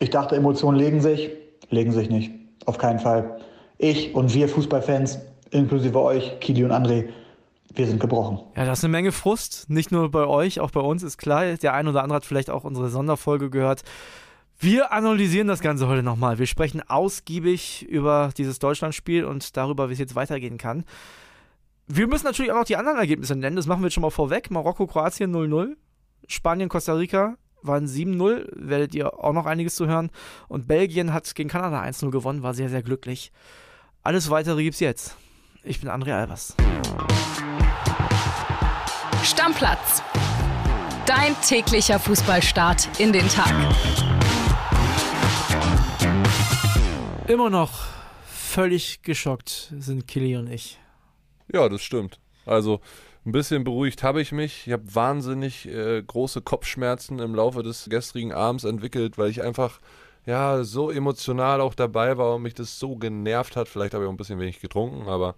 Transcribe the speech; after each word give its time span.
Ich 0.00 0.08
dachte, 0.08 0.34
Emotionen 0.34 0.78
legen 0.78 1.00
sich, 1.00 1.30
legen 1.68 1.92
sich 1.92 2.08
nicht. 2.08 2.32
Auf 2.64 2.78
keinen 2.78 2.98
Fall. 2.98 3.38
Ich 3.76 4.14
und 4.14 4.32
wir 4.32 4.48
Fußballfans, 4.48 5.18
inklusive 5.50 6.00
euch, 6.00 6.40
Kili 6.40 6.64
und 6.64 6.72
André, 6.72 7.10
wir 7.74 7.86
sind 7.86 8.00
gebrochen. 8.00 8.40
Ja, 8.56 8.64
das 8.64 8.78
ist 8.78 8.84
eine 8.84 8.92
Menge 8.92 9.12
Frust. 9.12 9.68
Nicht 9.68 9.92
nur 9.92 10.10
bei 10.10 10.26
euch, 10.26 10.58
auch 10.58 10.70
bei 10.70 10.80
uns 10.80 11.02
ist 11.02 11.18
klar. 11.18 11.44
Der 11.54 11.74
ein 11.74 11.86
oder 11.86 12.02
andere 12.02 12.16
hat 12.16 12.24
vielleicht 12.24 12.48
auch 12.48 12.64
unsere 12.64 12.88
Sonderfolge 12.88 13.50
gehört. 13.50 13.82
Wir 14.58 14.90
analysieren 14.92 15.48
das 15.48 15.60
Ganze 15.60 15.86
heute 15.86 16.02
nochmal. 16.02 16.38
Wir 16.38 16.46
sprechen 16.46 16.82
ausgiebig 16.86 17.86
über 17.88 18.30
dieses 18.36 18.58
Deutschlandspiel 18.58 19.24
und 19.24 19.56
darüber, 19.56 19.90
wie 19.90 19.92
es 19.92 19.98
jetzt 19.98 20.14
weitergehen 20.14 20.58
kann. 20.58 20.84
Wir 21.86 22.06
müssen 22.06 22.24
natürlich 22.24 22.52
auch 22.52 22.56
noch 22.56 22.64
die 22.64 22.76
anderen 22.76 22.98
Ergebnisse 22.98 23.36
nennen. 23.36 23.56
Das 23.56 23.66
machen 23.66 23.82
wir 23.82 23.86
jetzt 23.86 23.94
schon 23.94 24.02
mal 24.02 24.10
vorweg. 24.10 24.50
Marokko, 24.50 24.86
Kroatien 24.86 25.34
0-0. 25.34 25.76
Spanien, 26.26 26.68
Costa 26.68 26.94
Rica 26.94 27.36
waren 27.62 27.86
7-0. 27.86 28.48
Werdet 28.54 28.94
ihr 28.94 29.22
auch 29.22 29.32
noch 29.32 29.46
einiges 29.46 29.74
zu 29.74 29.86
hören. 29.86 30.10
Und 30.48 30.66
Belgien 30.66 31.12
hat 31.12 31.34
gegen 31.34 31.48
Kanada 31.48 31.82
1-0 31.82 32.10
gewonnen, 32.10 32.42
war 32.42 32.54
sehr, 32.54 32.68
sehr 32.68 32.82
glücklich. 32.82 33.32
Alles 34.02 34.30
weitere 34.30 34.62
gibt's 34.62 34.80
jetzt. 34.80 35.16
Ich 35.62 35.80
bin 35.80 35.90
André 35.90 36.14
Albers. 36.14 36.56
Stammplatz. 39.22 40.02
Dein 41.06 41.34
täglicher 41.42 41.98
Fußballstart 41.98 43.00
in 43.00 43.12
den 43.12 43.28
Tag. 43.28 43.52
Immer 47.28 47.50
noch 47.50 47.70
völlig 48.26 49.02
geschockt 49.02 49.72
sind 49.78 50.08
Killy 50.08 50.36
und 50.36 50.50
ich. 50.50 50.78
Ja, 51.52 51.68
das 51.68 51.82
stimmt. 51.82 52.18
Also 52.46 52.80
ein 53.26 53.32
bisschen 53.32 53.64
beruhigt 53.64 54.02
habe 54.02 54.20
ich 54.20 54.32
mich. 54.32 54.66
Ich 54.66 54.72
habe 54.72 54.94
wahnsinnig 54.94 55.68
äh, 55.68 56.02
große 56.02 56.40
Kopfschmerzen 56.42 57.18
im 57.18 57.34
Laufe 57.34 57.62
des 57.62 57.88
gestrigen 57.90 58.32
Abends 58.32 58.64
entwickelt, 58.64 59.18
weil 59.18 59.30
ich 59.30 59.42
einfach 59.42 59.80
ja 60.26 60.64
so 60.64 60.90
emotional 60.90 61.60
auch 61.60 61.74
dabei 61.74 62.16
war 62.16 62.34
und 62.36 62.42
mich 62.42 62.54
das 62.54 62.78
so 62.78 62.96
genervt 62.96 63.56
hat. 63.56 63.68
Vielleicht 63.68 63.94
habe 63.94 64.04
ich 64.04 64.08
auch 64.08 64.12
ein 64.12 64.16
bisschen 64.16 64.38
wenig 64.40 64.60
getrunken, 64.60 65.08
aber 65.08 65.34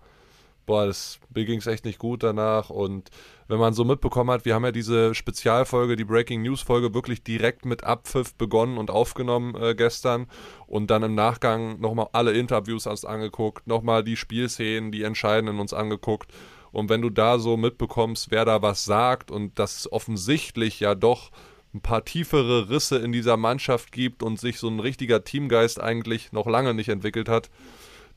boah, 0.67 0.87
das, 0.87 1.19
mir 1.35 1.45
ging 1.45 1.59
es 1.59 1.67
echt 1.67 1.85
nicht 1.85 1.99
gut 1.99 2.23
danach. 2.23 2.71
Und 2.71 3.11
wenn 3.49 3.59
man 3.59 3.75
so 3.75 3.85
mitbekommen 3.85 4.31
hat, 4.31 4.45
wir 4.45 4.55
haben 4.55 4.65
ja 4.65 4.73
diese 4.73 5.15
Spezialfolge, 5.15 5.97
die 5.97 6.05
Breaking 6.05 6.43
News 6.43 6.63
Folge, 6.63 6.95
wirklich 6.95 7.23
direkt 7.25 7.65
mit 7.65 7.85
Abpfiff 7.85 8.35
begonnen 8.35 8.79
und 8.79 8.91
aufgenommen 8.91 9.55
äh, 9.57 9.75
gestern. 9.75 10.27
Und 10.67 10.91
dann 10.91 11.03
im 11.03 11.15
Nachgang 11.15 11.81
nochmal 11.81 12.09
alle 12.13 12.33
Interviews 12.33 12.87
uns 12.87 13.05
angeguckt, 13.05 13.67
nochmal 13.67 14.05
die 14.05 14.17
Spielszenen, 14.17 14.93
die 14.93 15.03
entscheidenden 15.03 15.59
uns 15.59 15.73
angeguckt. 15.73 16.33
Und 16.73 16.89
wenn 16.89 17.03
du 17.03 17.11
da 17.11 17.39
so 17.39 17.57
mitbekommst, 17.57 18.31
wer 18.31 18.45
da 18.45 18.63
was 18.63 18.85
sagt 18.85 19.31
und 19.31 19.59
dass 19.59 19.77
es 19.77 19.93
offensichtlich 19.93 20.81
ja 20.81 20.95
doch 20.95 21.31
ein 21.75 21.81
paar 21.81 22.05
tiefere 22.05 22.69
Risse 22.71 22.99
in 22.99 23.13
dieser 23.13 23.37
Mannschaft 23.37 23.93
gibt 23.93 24.23
und 24.23 24.39
sich 24.39 24.59
so 24.59 24.69
ein 24.69 24.81
richtiger 24.81 25.25
Teamgeist 25.25 25.81
eigentlich 25.81 26.33
noch 26.33 26.47
lange 26.47 26.75
nicht 26.75 26.89
entwickelt 26.89 27.29
hat, 27.29 27.51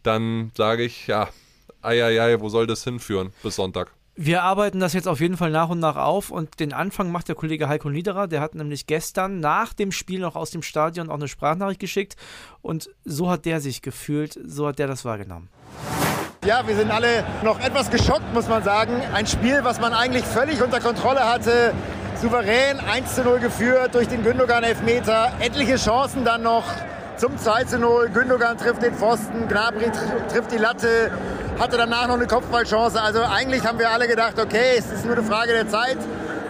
dann 0.04 0.52
sage 0.56 0.84
ich, 0.84 1.08
ja, 1.08 1.30
eieiei, 1.82 2.40
wo 2.40 2.50
soll 2.50 2.68
das 2.68 2.84
hinführen 2.84 3.32
bis 3.44 3.56
Sonntag? 3.56 3.94
Wir 4.18 4.44
arbeiten 4.44 4.80
das 4.80 4.94
jetzt 4.94 5.10
auf 5.10 5.20
jeden 5.20 5.36
Fall 5.36 5.52
nach 5.52 5.68
und 5.68 5.80
nach 5.80 5.98
auf 5.98 6.32
und 6.32 6.62
den 6.62 6.72
Anfang 6.72 7.12
macht 7.12 7.28
der 7.28 7.36
Kollege 7.36 7.68
Heiko 7.68 7.90
Niederer. 7.90 8.28
Der 8.28 8.40
hat 8.40 8.56
nämlich 8.56 8.88
gestern 8.88 9.42
nach 9.42 9.74
dem 9.74 9.92
Spiel 9.92 10.22
noch 10.22 10.38
aus 10.38 10.52
dem 10.52 10.62
Stadion 10.62 11.10
auch 11.10 11.16
eine 11.16 11.28
Sprachnachricht 11.28 11.82
geschickt 11.82 12.16
und 12.62 12.90
so 13.04 13.30
hat 13.30 13.46
der 13.46 13.60
sich 13.60 13.82
gefühlt, 13.82 14.40
so 14.46 14.68
hat 14.68 14.80
der 14.80 14.88
das 14.88 15.04
wahrgenommen. 15.04 15.50
Ja, 16.46 16.62
wir 16.68 16.76
sind 16.76 16.92
alle 16.92 17.24
noch 17.42 17.60
etwas 17.60 17.90
geschockt, 17.90 18.32
muss 18.36 18.48
man 18.48 18.64
sagen. 18.64 19.02
Ein 19.16 19.26
Spiel, 19.26 19.62
was 19.64 19.80
man 19.82 19.96
eigentlich 19.96 20.24
völlig 20.24 20.62
unter 20.62 20.80
Kontrolle 20.80 21.28
hatte. 21.28 21.74
Souverän 22.22 22.80
1 22.80 23.16
zu 23.16 23.24
0 23.24 23.40
geführt 23.40 23.96
durch 23.96 24.08
den 24.08 24.24
Gündogan-Elfmeter. 24.24 25.32
Etliche 25.40 25.78
Chancen 25.78 26.24
dann 26.24 26.44
noch 26.44 26.66
zum 27.18 27.36
2 27.36 27.64
zu 27.64 27.80
0. 27.80 28.10
Gündogan 28.10 28.60
trifft 28.60 28.84
den 28.84 28.94
Pfosten, 28.94 29.48
Gnabry 29.48 29.92
trifft 30.30 30.52
die 30.52 30.60
Latte, 30.60 31.10
hatte 31.60 31.78
danach 31.78 32.10
noch 32.10 32.16
eine 32.16 32.28
Kopfballchance. 32.28 33.02
Also 33.02 33.24
eigentlich 33.24 33.66
haben 33.66 33.80
wir 33.80 33.90
alle 33.90 34.08
gedacht, 34.08 34.40
okay, 34.40 34.76
es 34.78 34.92
ist 34.92 35.04
nur 35.04 35.16
eine 35.16 35.26
Frage 35.26 35.52
der 35.52 35.68
Zeit, 35.68 35.98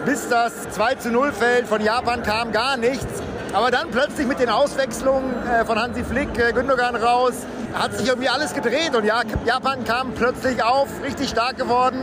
bis 0.04 0.28
das 0.28 0.68
2 0.72 0.96
zu 0.96 1.10
0 1.10 1.32
fällt. 1.32 1.68
Von 1.68 1.82
Japan 1.82 2.22
kam 2.22 2.52
gar 2.52 2.76
nichts. 2.76 3.22
Aber 3.54 3.70
dann 3.70 3.90
plötzlich 3.90 4.26
mit 4.26 4.40
den 4.40 4.50
Auswechslungen 4.50 5.32
äh, 5.46 5.64
von 5.64 5.80
Hansi 5.80 6.04
Flick, 6.04 6.38
äh, 6.38 6.52
Gündogan 6.52 6.96
raus, 6.96 7.32
hat 7.78 7.94
sich 7.94 8.08
irgendwie 8.08 8.28
alles 8.28 8.54
gedreht. 8.54 8.94
Und 8.96 9.04
ja, 9.04 9.22
Japan 9.44 9.84
kam 9.84 10.12
plötzlich 10.12 10.62
auf, 10.62 10.88
richtig 11.04 11.28
stark 11.28 11.56
geworden 11.56 12.00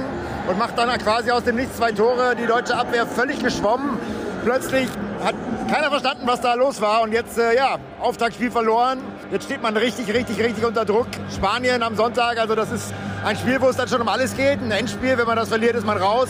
und 0.47 0.57
macht 0.57 0.78
dann 0.78 0.89
quasi 1.00 1.31
aus 1.31 1.44
dem 1.44 1.56
Nichts 1.56 1.78
zwei 1.78 1.91
Tore. 1.91 2.35
Die 2.35 2.45
deutsche 2.45 2.75
Abwehr 2.75 3.06
völlig 3.06 3.39
geschwommen. 3.39 3.97
Plötzlich 4.44 4.88
hat 5.23 5.35
keiner 5.72 5.89
verstanden, 5.89 6.23
was 6.25 6.41
da 6.41 6.53
los 6.53 6.81
war. 6.81 7.01
Und 7.01 7.13
jetzt, 7.13 7.38
äh, 7.38 7.56
ja, 7.56 7.78
Auftaktspiel 8.00 8.51
verloren. 8.51 9.00
Jetzt 9.31 9.45
steht 9.45 9.62
man 9.63 9.75
richtig, 9.78 10.13
richtig, 10.13 10.39
richtig 10.39 10.66
unter 10.66 10.85
Druck. 10.85 11.07
Spanien 11.33 11.81
am 11.81 11.95
Sonntag, 11.95 12.38
also 12.38 12.56
das 12.56 12.72
ist 12.72 12.94
ein 13.25 13.38
Spiel, 13.38 13.59
wo 13.62 13.69
es 13.69 13.78
dann 13.78 13.88
schon 13.88 14.01
um 14.01 14.07
alles 14.07 14.35
geht. 14.35 14.59
Ein 14.59 14.72
Endspiel, 14.72 15.17
wenn 15.17 15.25
man 15.25 15.38
das 15.38 15.50
verliert, 15.50 15.75
ist 15.75 15.85
man 15.85 15.97
raus. 15.97 16.28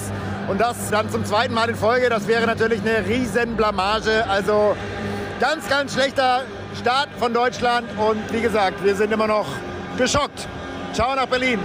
Und 0.47 0.61
das 0.61 0.89
dann 0.91 1.09
zum 1.09 1.25
zweiten 1.25 1.53
Mal 1.53 1.69
in 1.69 1.75
Folge, 1.75 2.09
das 2.09 2.27
wäre 2.27 2.45
natürlich 2.45 2.81
eine 2.81 3.07
riesen 3.07 3.55
Blamage. 3.57 4.25
Also 4.29 4.75
ganz, 5.39 5.67
ganz 5.69 5.93
schlechter 5.93 6.43
Start 6.75 7.09
von 7.19 7.33
Deutschland. 7.33 7.87
Und 7.97 8.31
wie 8.31 8.41
gesagt, 8.41 8.83
wir 8.83 8.95
sind 8.95 9.11
immer 9.11 9.27
noch 9.27 9.47
geschockt. 9.97 10.47
Ciao 10.93 11.15
nach 11.15 11.27
Berlin. 11.27 11.59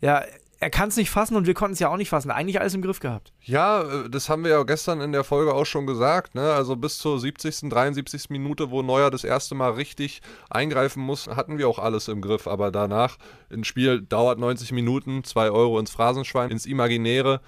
Ja, 0.00 0.22
er 0.60 0.70
kann 0.70 0.88
es 0.88 0.96
nicht 0.96 1.10
fassen 1.10 1.36
und 1.36 1.46
wir 1.46 1.54
konnten 1.54 1.74
es 1.74 1.78
ja 1.78 1.88
auch 1.88 1.96
nicht 1.96 2.08
fassen. 2.08 2.30
Eigentlich 2.30 2.60
alles 2.60 2.74
im 2.74 2.82
Griff 2.82 2.98
gehabt. 2.98 3.32
Ja, 3.42 4.08
das 4.08 4.28
haben 4.28 4.42
wir 4.42 4.50
ja 4.50 4.62
gestern 4.64 5.00
in 5.00 5.12
der 5.12 5.22
Folge 5.22 5.54
auch 5.54 5.66
schon 5.66 5.86
gesagt. 5.86 6.34
Ne? 6.34 6.52
Also 6.52 6.74
bis 6.74 6.98
zur 6.98 7.20
70., 7.20 7.68
73. 7.70 8.30
Minute, 8.30 8.70
wo 8.70 8.82
Neuer 8.82 9.10
das 9.10 9.22
erste 9.22 9.54
Mal 9.54 9.70
richtig 9.72 10.20
eingreifen 10.50 11.00
muss, 11.00 11.28
hatten 11.28 11.58
wir 11.58 11.68
auch 11.68 11.78
alles 11.78 12.08
im 12.08 12.20
Griff. 12.20 12.48
Aber 12.48 12.72
danach, 12.72 13.18
ein 13.52 13.64
Spiel 13.64 14.02
dauert 14.02 14.40
90 14.40 14.72
Minuten, 14.72 15.22
2 15.22 15.50
Euro 15.50 15.78
ins 15.78 15.92
Phrasenschwein, 15.92 16.50
ins 16.50 16.66
Imaginäre. 16.66 17.40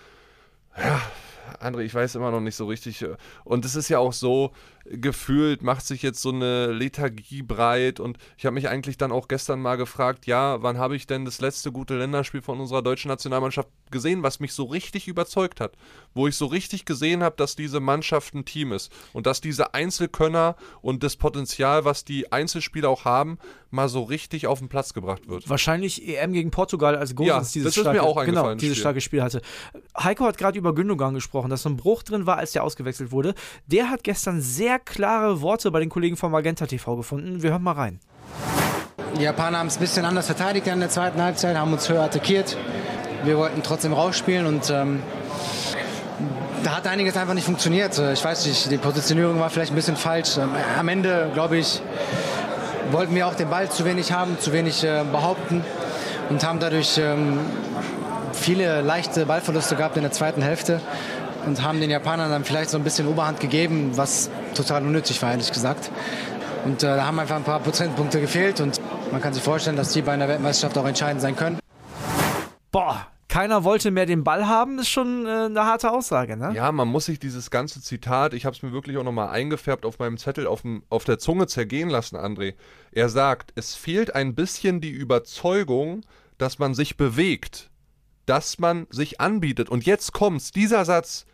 Ja, 0.77 1.01
André, 1.59 1.81
ich 1.81 1.95
weiß 1.95 2.15
immer 2.15 2.31
noch 2.31 2.41
nicht 2.41 2.57
so 2.57 2.67
richtig. 2.67 3.03
Äh, 3.03 3.17
und 3.45 3.65
es 3.65 3.75
ist 3.75 3.89
ja 3.89 3.99
auch 3.99 4.13
so, 4.13 4.53
gefühlt 4.91 5.63
macht 5.63 5.87
sich 5.87 6.03
jetzt 6.03 6.21
so 6.21 6.31
eine 6.31 6.67
Lethargie 6.67 7.43
breit. 7.43 8.01
Und 8.01 8.19
ich 8.37 8.45
habe 8.45 8.55
mich 8.55 8.69
eigentlich 8.69 8.99
dann 8.99 9.13
auch 9.13 9.29
gestern 9.29 9.61
mal 9.61 9.77
gefragt, 9.77 10.27
ja, 10.27 10.63
wann 10.63 10.79
habe 10.79 10.97
ich 10.97 11.07
denn 11.07 11.25
das 11.25 11.41
letzte 11.41 11.71
gute 11.73 11.97
Länderspiel 11.97 12.43
von 12.43 12.61
unserer 12.61 12.83
deutschen 12.83 13.09
Nationalmannschaft 13.09 13.69
gesehen, 13.91 14.23
was 14.23 14.41
mich 14.41 14.53
so 14.53 14.65
richtig 14.65 15.09
überzeugt 15.09 15.61
hat? 15.61 15.73
Wo 16.15 16.27
ich 16.27 16.37
so 16.37 16.47
richtig 16.47 16.85
gesehen 16.85 17.23
habe, 17.23 17.37
dass 17.37 17.57
diese 17.57 17.81
Mannschaft 17.81 18.35
ein 18.35 18.45
Team 18.45 18.73
ist. 18.73 18.93
Und 19.13 19.27
dass 19.27 19.41
diese 19.41 19.75
Einzelkönner 19.75 20.57
und 20.83 21.03
das 21.03 21.17
Potenzial, 21.17 21.85
was 21.85 22.05
die 22.05 22.33
Einzelspieler 22.33 22.89
auch 22.89 23.05
haben, 23.05 23.39
mal 23.71 23.89
so 23.89 24.03
richtig 24.03 24.47
auf 24.49 24.59
den 24.59 24.69
Platz 24.69 24.93
gebracht 24.95 25.29
wird. 25.29 25.49
Wahrscheinlich 25.49 26.07
EM 26.07 26.33
gegen 26.33 26.51
Portugal, 26.51 26.97
als 26.97 27.15
Gosens 27.15 27.55
ja, 27.55 27.61
dieses, 27.61 27.75
das 27.75 27.83
starke, 27.83 28.01
mir 28.01 28.03
auch 28.03 28.25
genau, 28.25 28.55
dieses 28.55 28.79
starke 28.79 29.01
Spiel 29.01 29.23
hatte. 29.23 29.41
Heiko 29.97 30.25
hat 30.25 30.39
gerade 30.39 30.59
über 30.59 30.75
Gündogan 30.75 31.15
gesprochen, 31.15 31.51
dass 31.51 31.63
so 31.63 31.69
ein 31.69 31.77
Bruch 31.77 32.03
drin 32.03 32.27
war, 32.27 32.39
als 32.39 32.53
der 32.53 32.65
ausgewechselt 32.65 33.13
wurde. 33.13 33.35
Der 33.67 33.91
hat 33.91 34.03
gestern 34.03 34.41
sehr 34.41 34.80
klare 34.85 35.41
Worte 35.41 35.71
bei 35.71 35.81
den 35.81 35.89
Kollegen 35.89 36.17
von 36.17 36.31
Magenta 36.31 36.67
TV 36.67 36.97
gefunden. 36.97 37.43
Wir 37.43 37.51
hören 37.51 37.63
mal 37.63 37.73
rein. 37.73 38.01
Die 39.19 39.23
Japaner 39.23 39.59
haben 39.59 39.67
es 39.67 39.77
ein 39.77 39.81
bisschen 39.81 40.05
anders 40.05 40.27
verteidigt 40.27 40.67
in 40.67 40.81
der 40.81 40.89
zweiten 40.89 41.21
Halbzeit, 41.21 41.57
haben 41.57 41.73
uns 41.73 41.89
höher 41.89 42.03
attackiert. 42.03 42.57
Wir 43.25 43.37
wollten 43.37 43.63
trotzdem 43.63 43.93
rausspielen 43.93 44.47
und 44.47 44.71
ähm, 44.71 45.03
da 46.65 46.77
hat 46.77 46.87
einiges 46.87 47.17
einfach 47.17 47.35
nicht 47.35 47.45
funktioniert. 47.45 47.99
Ich 47.99 48.25
weiß 48.25 48.47
nicht, 48.47 48.71
die 48.71 48.79
Positionierung 48.79 49.41
war 49.41 49.51
vielleicht 49.51 49.73
ein 49.73 49.77
bisschen 49.77 49.97
falsch. 49.97 50.39
Ähm, 50.39 50.51
am 50.79 50.89
Ende, 50.89 51.31
glaube 51.35 51.59
ich, 51.59 51.83
wollten 52.93 53.15
wir 53.15 53.27
auch 53.27 53.35
den 53.35 53.51
Ball 53.51 53.71
zu 53.71 53.85
wenig 53.85 54.13
haben, 54.13 54.39
zu 54.39 54.53
wenig 54.53 54.85
äh, 54.85 55.05
behaupten 55.11 55.65
und 56.29 56.45
haben 56.45 56.61
dadurch 56.61 56.99
ähm, 56.99 57.41
viele 58.33 58.81
leichte 58.83 59.27
Ballverluste 59.27 59.77
gehabt 59.77 59.97
in 59.97 60.03
der 60.03 60.13
zweiten 60.13 60.43
Hälfte 60.43 60.81
und 61.47 61.63
haben 61.63 61.81
den 61.81 61.91
Japanern 61.91 62.31
dann 62.31 62.45
vielleicht 62.45 62.71
so 62.71 62.79
ein 62.79 62.85
bisschen 62.85 63.07
Oberhand 63.09 63.41
gegeben, 63.41 63.93
was 63.97 64.31
total 64.55 64.85
unnötig 64.85 65.21
war, 65.23 65.33
ehrlich 65.33 65.53
gesagt. 65.53 65.91
Und 66.65 66.83
äh, 66.83 66.97
da 66.97 67.07
haben 67.07 67.19
einfach 67.19 67.37
ein 67.37 67.45
paar 67.45 67.61
Prozentpunkte 67.61 68.21
gefehlt 68.21 68.61
und 68.61 68.81
man 69.13 69.21
kann 69.21 69.33
sich 69.33 69.43
vorstellen, 69.43 69.77
dass 69.77 69.93
die 69.93 70.03
bei 70.03 70.13
einer 70.13 70.29
Weltmeisterschaft 70.29 70.77
auch 70.79 70.87
entscheidend 70.87 71.23
sein 71.23 71.37
können. 71.37 71.59
Boah, 72.71 73.07
keiner 73.29 73.65
wollte 73.65 73.91
mehr 73.91 74.07
den 74.07 74.25
Ball 74.25 74.47
haben, 74.47 74.79
ist 74.79 74.89
schon 74.89 75.25
äh, 75.25 75.47
eine 75.47 75.65
harte 75.65 75.93
Aussage, 75.93 76.37
ne? 76.37 76.53
Ja, 76.55 76.71
man 76.73 76.89
muss 76.89 77.07
sich 77.07 77.19
dieses 77.19 77.51
ganze 77.51 77.81
Zitat, 77.81 78.35
ich 78.35 78.45
habe 78.45 78.55
es 78.57 78.63
mir 78.63 78.73
wirklich 78.73 78.99
auch 78.99 79.05
nochmal 79.05 79.29
eingefärbt 79.29 79.87
auf 79.87 79.99
meinem 79.99 80.19
Zettel 80.19 80.47
auf, 80.47 80.63
dem, 80.63 80.83
auf 80.91 81.05
der 81.05 81.19
Zunge 81.19 81.47
zergehen 81.47 81.89
lassen, 81.89 82.17
André. 82.17 82.55
Er 82.91 83.09
sagt, 83.09 83.53
es 83.55 83.75
fehlt 83.75 84.15
ein 84.15 84.35
bisschen 84.35 84.81
die 84.81 84.91
Überzeugung, 84.91 86.03
dass 86.39 86.59
man 86.59 86.75
sich 86.75 86.97
bewegt, 86.97 87.71
dass 88.27 88.59
man 88.59 88.87
sich 88.91 89.21
anbietet. 89.21 89.69
Und 89.69 89.87
jetzt 89.87 90.13
kommt's, 90.13 90.51
dieser 90.51 90.85
Satz, 90.85 91.25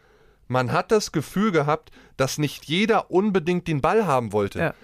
man 0.48 0.72
hat 0.72 0.93
das 0.93 1.12
Gefühl 1.12 1.52
gehabt, 1.52 1.90
dass 2.16 2.38
nicht 2.38 2.64
jeder 2.66 3.10
unbedingt 3.10 3.69
den 3.69 3.81
Ball 3.81 4.06
haben 4.06 4.32
wollte. 4.32 4.58
Ja. 4.58 4.75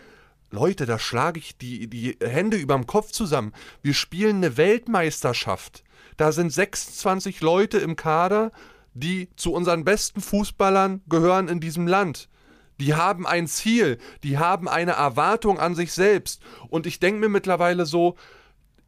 Leute, 0.50 0.85
da 0.85 0.99
schlage 0.99 1.38
ich 1.38 1.56
die, 1.56 1.88
die 1.88 2.19
Hände 2.20 2.59
überm 2.59 2.87
Kopf 2.87 3.11
zusammen. 3.11 3.53
Wir 3.82 3.94
spielen 3.94 4.37
eine 4.37 4.56
Weltmeisterschaft. 4.56 5.82
Da 6.19 6.31
sind 6.31 6.53
26 6.53 7.41
Leute 7.41 7.79
im 7.79 7.97
Kader, 7.97 8.53
die 8.93 9.31
zu 9.37 9.55
unseren 9.55 9.85
besten 9.85 10.20
Fußballern 10.20 11.00
gehören 11.09 11.49
in 11.49 11.61
diesem 11.61 11.87
Land. 11.87 12.29
Die 12.81 12.94
haben 12.94 13.26
ein 13.26 13.47
Ziel, 13.47 13.99
die 14.23 14.38
haben 14.38 14.69
eine 14.69 14.93
Erwartung 14.93 15.58
an 15.58 15.75
sich 15.75 15.93
selbst. 15.93 16.43
Und 16.69 16.87
ich 16.87 17.00
denke 17.00 17.20
mir 17.20 17.29
mittlerweile 17.29 17.87
so, 17.87 18.17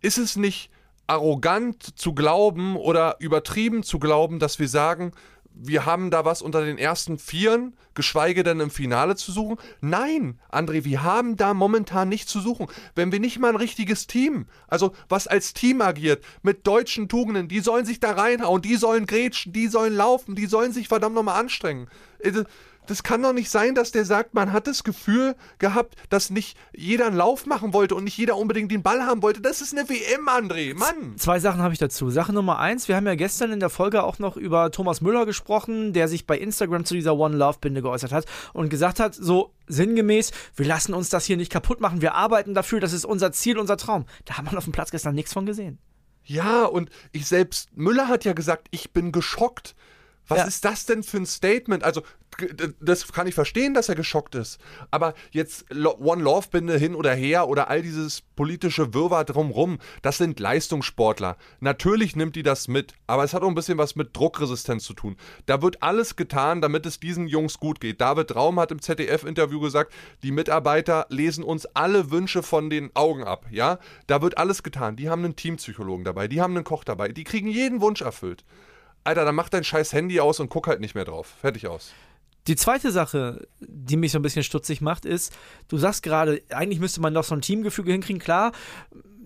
ist 0.01 0.19
es 0.19 0.37
nicht 0.37 0.71
arrogant 1.07 1.99
zu 1.99 2.15
glauben 2.15 2.77
oder 2.77 3.17
übertrieben 3.21 3.83
zu 3.83 3.99
glauben, 3.99 4.39
dass 4.39 4.59
wir 4.59 4.69
sagen, 4.69 5.13
wir 5.55 5.87
haben 5.87 6.11
da 6.11 6.25
was 6.25 6.43
unter 6.43 6.65
den 6.65 6.79
ersten 6.79 7.19
Vieren, 7.19 7.77
geschweige 7.95 8.43
denn 8.43 8.61
im 8.61 8.71
Finale 8.71 9.15
zu 9.15 9.31
suchen. 9.31 9.57
Nein, 9.81 10.41
André, 10.51 10.85
wir 10.85 11.05
haben 11.05 11.37
da 11.37 11.55
momentan 11.55 12.09
nichts 12.09 12.31
zu 12.31 12.41
suchen. 12.41 12.67
Wenn 12.95 13.13
wir 13.13 13.21
nicht 13.21 13.39
mal 13.39 13.51
ein 13.51 13.57
richtiges 13.57 14.07
Team, 14.07 14.47
also 14.67 14.93
was 15.09 15.27
als 15.29 15.55
Team 15.55 15.81
agiert, 15.81 16.25
mit 16.43 16.67
deutschen 16.67 17.09
Tugenden, 17.09 17.47
die 17.49 17.61
sollen 17.61 17.87
sich 17.87 18.01
da 18.01 18.13
reinhauen, 18.13 18.63
die 18.63 18.77
sollen 18.77 19.07
grätschen, 19.07 19.53
die 19.53 19.69
sollen 19.69 19.95
laufen, 19.95 20.35
die 20.35 20.47
sollen 20.47 20.73
sich 20.73 20.89
verdammt 20.89 21.15
nochmal 21.15 21.41
anstrengen. 21.41 21.89
Das 22.87 23.03
kann 23.03 23.23
doch 23.23 23.33
nicht 23.33 23.51
sein, 23.51 23.75
dass 23.75 23.93
der 23.93 24.05
sagt, 24.05 24.35
man 24.35 24.53
hat 24.53 24.67
das 24.67 24.85
Gefühl 24.85 25.37
gehabt, 25.59 25.97
dass 26.11 26.31
nicht 26.31 26.57
jeder 26.75 27.07
einen 27.07 27.17
Lauf 27.17 27.47
machen 27.47 27.73
wollte 27.73 27.95
und 27.95 28.05
nicht 28.05 28.17
jeder 28.17 28.37
unbedingt 28.37 28.71
den 28.71 28.83
Ball 28.83 29.03
haben 29.03 29.23
wollte. 29.23 29.41
Das 29.41 29.61
ist 29.61 29.77
eine 29.77 29.89
WM, 29.89 30.29
André. 30.29 30.75
Mann. 30.75 31.17
Zwei 31.17 31.41
Sachen 31.41 31.63
habe 31.63 31.73
ich 31.73 31.79
dazu. 31.79 32.11
Sache 32.11 32.33
Nummer 32.33 32.59
eins, 32.59 32.89
wir 32.89 32.97
haben 32.97 33.07
ja 33.07 33.15
gestern 33.15 33.53
in 33.53 33.61
der 33.61 33.71
Folge 33.71 34.05
auch 34.05 34.19
noch 34.19 34.37
über 34.37 34.71
Thomas 34.71 35.01
Müller 35.01 35.27
gesprochen, 35.27 35.93
der 35.93 36.09
sich 36.09 36.27
bei 36.27 36.39
Instagram 36.39 36.85
zu 36.85 36.95
dieser 36.95 37.17
One 37.17 37.37
Love 37.37 37.59
Binde 37.61 37.83
geäußert 37.83 38.13
hat 38.13 38.27
und 38.53 38.69
gesagt 38.69 39.01
hat, 39.01 39.15
so 39.15 39.55
sinngemäß, 39.67 40.33
wir 40.57 40.67
lassen 40.67 40.95
uns 40.95 41.09
das 41.09 41.25
hier 41.25 41.37
nicht 41.37 41.51
kaputt 41.51 41.81
machen, 41.81 42.03
wir 42.03 42.15
arbeiten 42.15 42.55
dafür, 42.55 42.81
das 42.81 42.93
ist 42.93 43.05
unser 43.05 43.33
Ziel, 43.33 43.59
unser 43.59 43.77
Traum. 43.77 44.05
Da 44.25 44.37
haben 44.37 44.51
wir 44.51 44.59
auf 44.59 44.65
dem 44.65 44.73
Platz 44.73 44.91
gestern 44.91 45.15
nichts 45.15 45.33
von 45.33 45.47
gesehen. 45.47 45.79
Ja, 46.25 46.65
und 46.65 46.91
ich 47.13 47.27
selbst, 47.27 47.77
Müller 47.77 48.09
hat 48.09 48.25
ja 48.25 48.33
gesagt, 48.33 48.69
ich 48.71 48.93
bin 48.93 49.13
geschockt. 49.13 49.75
Was 50.27 50.39
ja. 50.39 50.45
ist 50.45 50.65
das 50.65 50.87
denn 50.87 51.03
für 51.03 51.19
ein 51.19 51.27
Statement? 51.27 51.85
Also, 51.85 52.03
das 52.81 53.13
kann 53.13 53.27
ich 53.27 53.35
verstehen, 53.35 53.75
dass 53.75 53.89
er 53.89 53.95
geschockt 53.95 54.35
ist. 54.35 54.59
Aber 54.91 55.15
jetzt 55.31 55.67
One 55.73 56.23
Love 56.23 56.49
Binde 56.51 56.79
hin 56.79 56.95
oder 56.95 57.15
her 57.15 57.49
oder 57.49 57.69
all 57.69 57.83
dieses 57.83 58.23
politische 58.37 58.95
Wirrwarr 58.95 59.25
drumrum, 59.25 59.79
das 60.03 60.19
sind 60.19 60.41
Leistungssportler. 60.41 61.37
Natürlich 61.61 62.17
nimmt 62.17 62.37
die 62.37 62.43
das 62.43 62.69
mit, 62.69 62.95
aber 63.07 63.25
es 63.25 63.35
hat 63.35 63.43
auch 63.43 63.49
ein 63.49 63.55
bisschen 63.55 63.79
was 63.79 63.97
mit 63.97 64.17
Druckresistenz 64.17 64.85
zu 64.85 64.95
tun. 64.95 65.17
Da 65.47 65.63
wird 65.63 65.83
alles 65.83 66.17
getan, 66.17 66.61
damit 66.61 66.87
es 66.87 67.01
diesen 67.01 67.29
Jungs 67.29 67.59
gut 67.59 67.81
geht. 67.81 68.01
David 68.01 68.35
Raum 68.35 68.59
hat 68.59 68.73
im 68.73 68.83
ZDF-Interview 68.83 69.61
gesagt, 69.61 69.93
die 70.23 70.33
Mitarbeiter 70.33 71.07
lesen 71.09 71.45
uns 71.45 71.67
alle 71.67 72.11
Wünsche 72.11 72.43
von 72.43 72.71
den 72.71 72.91
Augen 72.95 73.25
ab. 73.25 73.47
Ja, 73.51 73.79
da 74.07 74.23
wird 74.23 74.39
alles 74.39 74.63
getan. 74.63 74.97
Die 74.97 75.09
haben 75.09 75.25
einen 75.25 75.37
Teampsychologen 75.37 76.05
dabei, 76.05 76.29
die 76.29 76.41
haben 76.41 76.55
einen 76.55 76.65
Koch 76.65 76.85
dabei, 76.85 77.09
die 77.09 77.25
kriegen 77.25 77.49
jeden 77.49 77.81
Wunsch 77.81 78.01
erfüllt. 78.01 78.45
Alter, 79.07 79.27
dann 79.27 79.35
mach 79.35 79.51
dein 79.51 79.65
scheiß 79.65 79.93
Handy 79.93 80.19
aus 80.19 80.41
und 80.41 80.49
guck 80.49 80.67
halt 80.67 80.81
nicht 80.81 80.95
mehr 80.95 81.05
drauf. 81.05 81.35
Fertig 81.41 81.67
aus. 81.67 81.93
Die 82.47 82.57
zweite 82.57 82.93
Sache, 82.93 83.47
die 83.61 83.97
mich 83.97 84.13
so 84.13 84.19
ein 84.19 84.23
bisschen 84.23 84.45
stutzig 84.45 84.81
macht, 84.81 85.07
ist, 85.07 85.33
du 85.69 85.79
sagst 85.79 86.03
gerade, 86.03 86.43
eigentlich 86.51 86.81
müsste 86.81 87.01
man 87.01 87.15
doch 87.15 87.25
so 87.25 87.35
ein 87.35 87.41
Teamgefüge 87.41 87.93
hinkriegen. 87.93 88.21
Klar, 88.21 88.53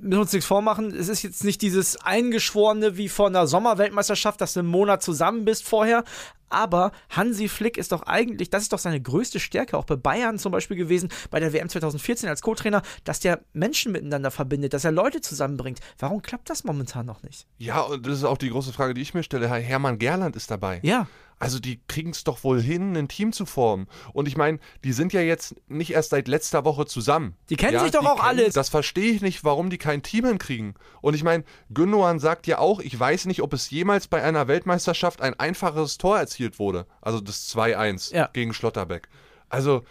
müssen 0.00 0.20
uns 0.20 0.32
nichts 0.32 0.46
vormachen, 0.46 0.94
es 0.94 1.08
ist 1.08 1.22
jetzt 1.22 1.44
nicht 1.44 1.62
dieses 1.62 1.96
Eingeschworene 1.96 2.96
wie 2.96 3.08
vor 3.08 3.26
einer 3.26 3.46
Sommerweltmeisterschaft, 3.46 4.40
dass 4.40 4.54
du 4.54 4.60
einen 4.60 4.68
Monat 4.68 5.02
zusammen 5.02 5.44
bist 5.44 5.66
vorher. 5.66 6.04
Aber 6.50 6.92
Hansi 7.10 7.48
Flick 7.48 7.76
ist 7.76 7.92
doch 7.92 8.04
eigentlich, 8.04 8.48
das 8.48 8.62
ist 8.62 8.72
doch 8.72 8.78
seine 8.78 9.02
größte 9.02 9.38
Stärke, 9.38 9.76
auch 9.76 9.84
bei 9.84 9.96
Bayern 9.96 10.38
zum 10.38 10.50
Beispiel 10.50 10.78
gewesen, 10.78 11.10
bei 11.30 11.40
der 11.40 11.52
WM 11.52 11.68
2014 11.68 12.26
als 12.28 12.40
Co-Trainer, 12.40 12.82
dass 13.04 13.20
der 13.20 13.42
Menschen 13.52 13.92
miteinander 13.92 14.30
verbindet, 14.30 14.72
dass 14.72 14.84
er 14.84 14.92
Leute 14.92 15.20
zusammenbringt. 15.20 15.80
Warum 15.98 16.22
klappt 16.22 16.48
das 16.48 16.64
momentan 16.64 17.04
noch 17.04 17.22
nicht? 17.22 17.46
Ja, 17.58 17.80
und 17.80 18.06
das 18.06 18.14
ist 18.14 18.24
auch 18.24 18.38
die 18.38 18.48
große 18.48 18.72
Frage, 18.72 18.94
die 18.94 19.02
ich 19.02 19.12
mir 19.12 19.22
stelle. 19.22 19.48
Hermann 19.48 19.98
Gerland 19.98 20.36
ist 20.36 20.50
dabei. 20.50 20.80
Ja. 20.82 21.06
Also 21.38 21.60
die 21.60 21.80
kriegen 21.86 22.10
es 22.10 22.24
doch 22.24 22.42
wohl 22.42 22.60
hin, 22.60 22.96
ein 22.96 23.08
Team 23.08 23.32
zu 23.32 23.46
formen. 23.46 23.86
Und 24.12 24.26
ich 24.26 24.36
meine, 24.36 24.58
die 24.84 24.92
sind 24.92 25.12
ja 25.12 25.20
jetzt 25.20 25.54
nicht 25.68 25.92
erst 25.92 26.10
seit 26.10 26.26
letzter 26.26 26.64
Woche 26.64 26.86
zusammen. 26.86 27.36
Die 27.48 27.56
kennen 27.56 27.74
ja, 27.74 27.82
sich 27.82 27.92
doch 27.92 28.04
auch 28.04 28.22
alle. 28.22 28.50
Das 28.50 28.68
verstehe 28.68 29.12
ich 29.12 29.22
nicht, 29.22 29.44
warum 29.44 29.70
die 29.70 29.78
kein 29.78 30.02
Team 30.02 30.26
hinkriegen. 30.26 30.74
Und 31.00 31.14
ich 31.14 31.22
meine, 31.22 31.44
Gündogan 31.72 32.18
sagt 32.18 32.46
ja 32.46 32.58
auch, 32.58 32.80
ich 32.80 32.98
weiß 32.98 33.26
nicht, 33.26 33.42
ob 33.42 33.52
es 33.52 33.70
jemals 33.70 34.08
bei 34.08 34.22
einer 34.22 34.48
Weltmeisterschaft 34.48 35.20
ein 35.20 35.38
einfaches 35.38 35.98
Tor 35.98 36.18
erzielt 36.18 36.58
wurde. 36.58 36.86
Also 37.00 37.20
das 37.20 37.54
2-1 37.54 38.14
ja. 38.14 38.28
gegen 38.32 38.52
Schlotterbeck. 38.52 39.08
Also 39.48 39.84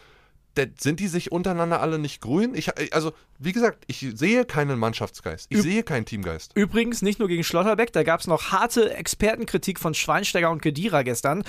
sind 0.80 1.00
die 1.00 1.08
sich 1.08 1.32
untereinander 1.32 1.82
alle 1.82 2.00
nicht 2.00 2.22
grün? 2.22 2.56
Ich, 2.56 2.72
also, 2.94 3.14
wie 3.40 3.52
gesagt, 3.52 3.84
ich 3.88 4.06
sehe 4.16 4.46
keinen 4.46 4.80
Mannschaftsgeist. 4.80 5.48
Ich 5.50 5.58
Üb 5.58 5.64
sehe 5.64 5.84
keinen 5.84 6.06
Teamgeist. 6.06 6.52
Übrigens 6.56 7.02
nicht 7.02 7.20
nur 7.20 7.28
gegen 7.28 7.44
Schlotterbeck, 7.44 7.94
da 7.94 8.04
gab 8.04 8.20
es 8.20 8.28
noch 8.28 8.52
harte 8.52 8.94
Expertenkritik 8.94 9.80
von 9.80 9.94
Schweinsteiger 9.94 10.50
und 10.50 10.62
Kedira 10.62 11.04
gestern. 11.04 11.44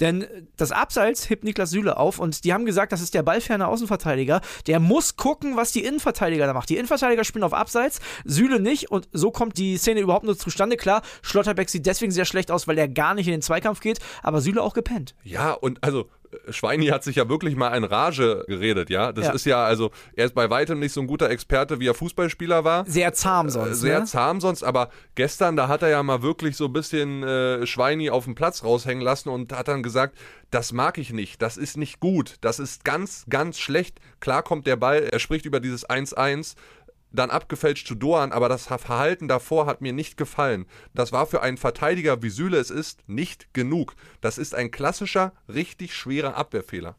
Denn 0.00 0.26
das 0.56 0.72
Abseits 0.72 1.28
hebt 1.28 1.44
Niklas 1.44 1.70
Süle 1.70 1.96
auf 1.96 2.18
und 2.18 2.44
die 2.44 2.52
haben 2.52 2.64
gesagt, 2.64 2.92
das 2.92 3.00
ist 3.00 3.14
der 3.14 3.22
ballferne 3.22 3.66
Außenverteidiger. 3.66 4.40
Der 4.66 4.80
muss 4.80 5.16
gucken, 5.16 5.56
was 5.56 5.72
die 5.72 5.84
Innenverteidiger 5.84 6.46
da 6.46 6.52
macht. 6.52 6.68
Die 6.68 6.76
Innenverteidiger 6.76 7.24
spielen 7.24 7.44
auf 7.44 7.54
Abseits, 7.54 8.00
Süle 8.24 8.60
nicht 8.60 8.90
und 8.90 9.08
so 9.12 9.30
kommt 9.30 9.58
die 9.58 9.76
Szene 9.76 10.00
überhaupt 10.00 10.24
nur 10.24 10.38
zustande. 10.38 10.76
Klar, 10.76 11.02
Schlotterbeck 11.22 11.68
sieht 11.68 11.86
deswegen 11.86 12.12
sehr 12.12 12.24
schlecht 12.24 12.50
aus, 12.50 12.68
weil 12.68 12.78
er 12.78 12.88
gar 12.88 13.14
nicht 13.14 13.26
in 13.26 13.32
den 13.32 13.42
Zweikampf 13.42 13.80
geht, 13.80 13.98
aber 14.22 14.40
Süle 14.40 14.62
auch 14.62 14.74
gepennt. 14.74 15.14
Ja, 15.24 15.52
und 15.52 15.82
also 15.82 16.08
Schweini 16.48 16.86
hat 16.86 17.04
sich 17.04 17.16
ja 17.16 17.28
wirklich 17.28 17.56
mal 17.56 17.76
in 17.76 17.84
Rage 17.84 18.44
geredet, 18.48 18.90
ja. 18.90 19.12
Das 19.12 19.26
ja. 19.26 19.32
ist 19.32 19.44
ja, 19.46 19.64
also, 19.64 19.90
er 20.14 20.26
ist 20.26 20.34
bei 20.34 20.50
weitem 20.50 20.78
nicht 20.78 20.92
so 20.92 21.00
ein 21.00 21.06
guter 21.06 21.30
Experte, 21.30 21.80
wie 21.80 21.86
er 21.86 21.94
Fußballspieler 21.94 22.64
war. 22.64 22.84
Sehr 22.86 23.12
zahm 23.12 23.50
sonst. 23.50 23.70
Äh, 23.70 23.74
sehr 23.74 24.00
ne? 24.00 24.06
zahm 24.06 24.40
sonst, 24.40 24.62
aber 24.62 24.90
gestern, 25.14 25.56
da 25.56 25.68
hat 25.68 25.82
er 25.82 25.88
ja 25.88 26.02
mal 26.02 26.22
wirklich 26.22 26.56
so 26.56 26.66
ein 26.66 26.72
bisschen 26.72 27.22
äh, 27.22 27.66
Schweini 27.66 28.10
auf 28.10 28.24
dem 28.24 28.34
Platz 28.34 28.64
raushängen 28.64 29.02
lassen 29.02 29.28
und 29.28 29.52
hat 29.52 29.68
dann 29.68 29.82
gesagt, 29.82 30.16
das 30.50 30.72
mag 30.72 30.98
ich 30.98 31.12
nicht, 31.12 31.40
das 31.40 31.56
ist 31.56 31.76
nicht 31.78 31.98
gut, 31.98 32.36
das 32.42 32.58
ist 32.58 32.84
ganz, 32.84 33.24
ganz 33.28 33.58
schlecht. 33.58 34.00
Klar 34.20 34.42
kommt 34.42 34.66
der 34.66 34.76
Ball, 34.76 35.08
er 35.10 35.18
spricht 35.18 35.46
über 35.46 35.60
dieses 35.60 35.88
1-1, 35.88 36.56
dann 37.12 37.30
abgefälscht 37.30 37.86
zu 37.86 37.94
Doan, 37.94 38.32
aber 38.32 38.48
das 38.48 38.66
Verhalten 38.66 39.28
davor 39.28 39.66
hat 39.66 39.80
mir 39.80 39.92
nicht 39.92 40.16
gefallen. 40.16 40.66
Das 40.94 41.12
war 41.12 41.26
für 41.26 41.42
einen 41.42 41.58
Verteidiger, 41.58 42.22
wie 42.22 42.30
Süle 42.30 42.58
es 42.58 42.70
ist, 42.70 43.06
nicht 43.08 43.52
genug. 43.54 43.94
Das 44.20 44.38
ist 44.38 44.54
ein 44.54 44.70
klassischer, 44.70 45.32
richtig 45.48 45.94
schwerer 45.94 46.36
Abwehrfehler. 46.36 46.96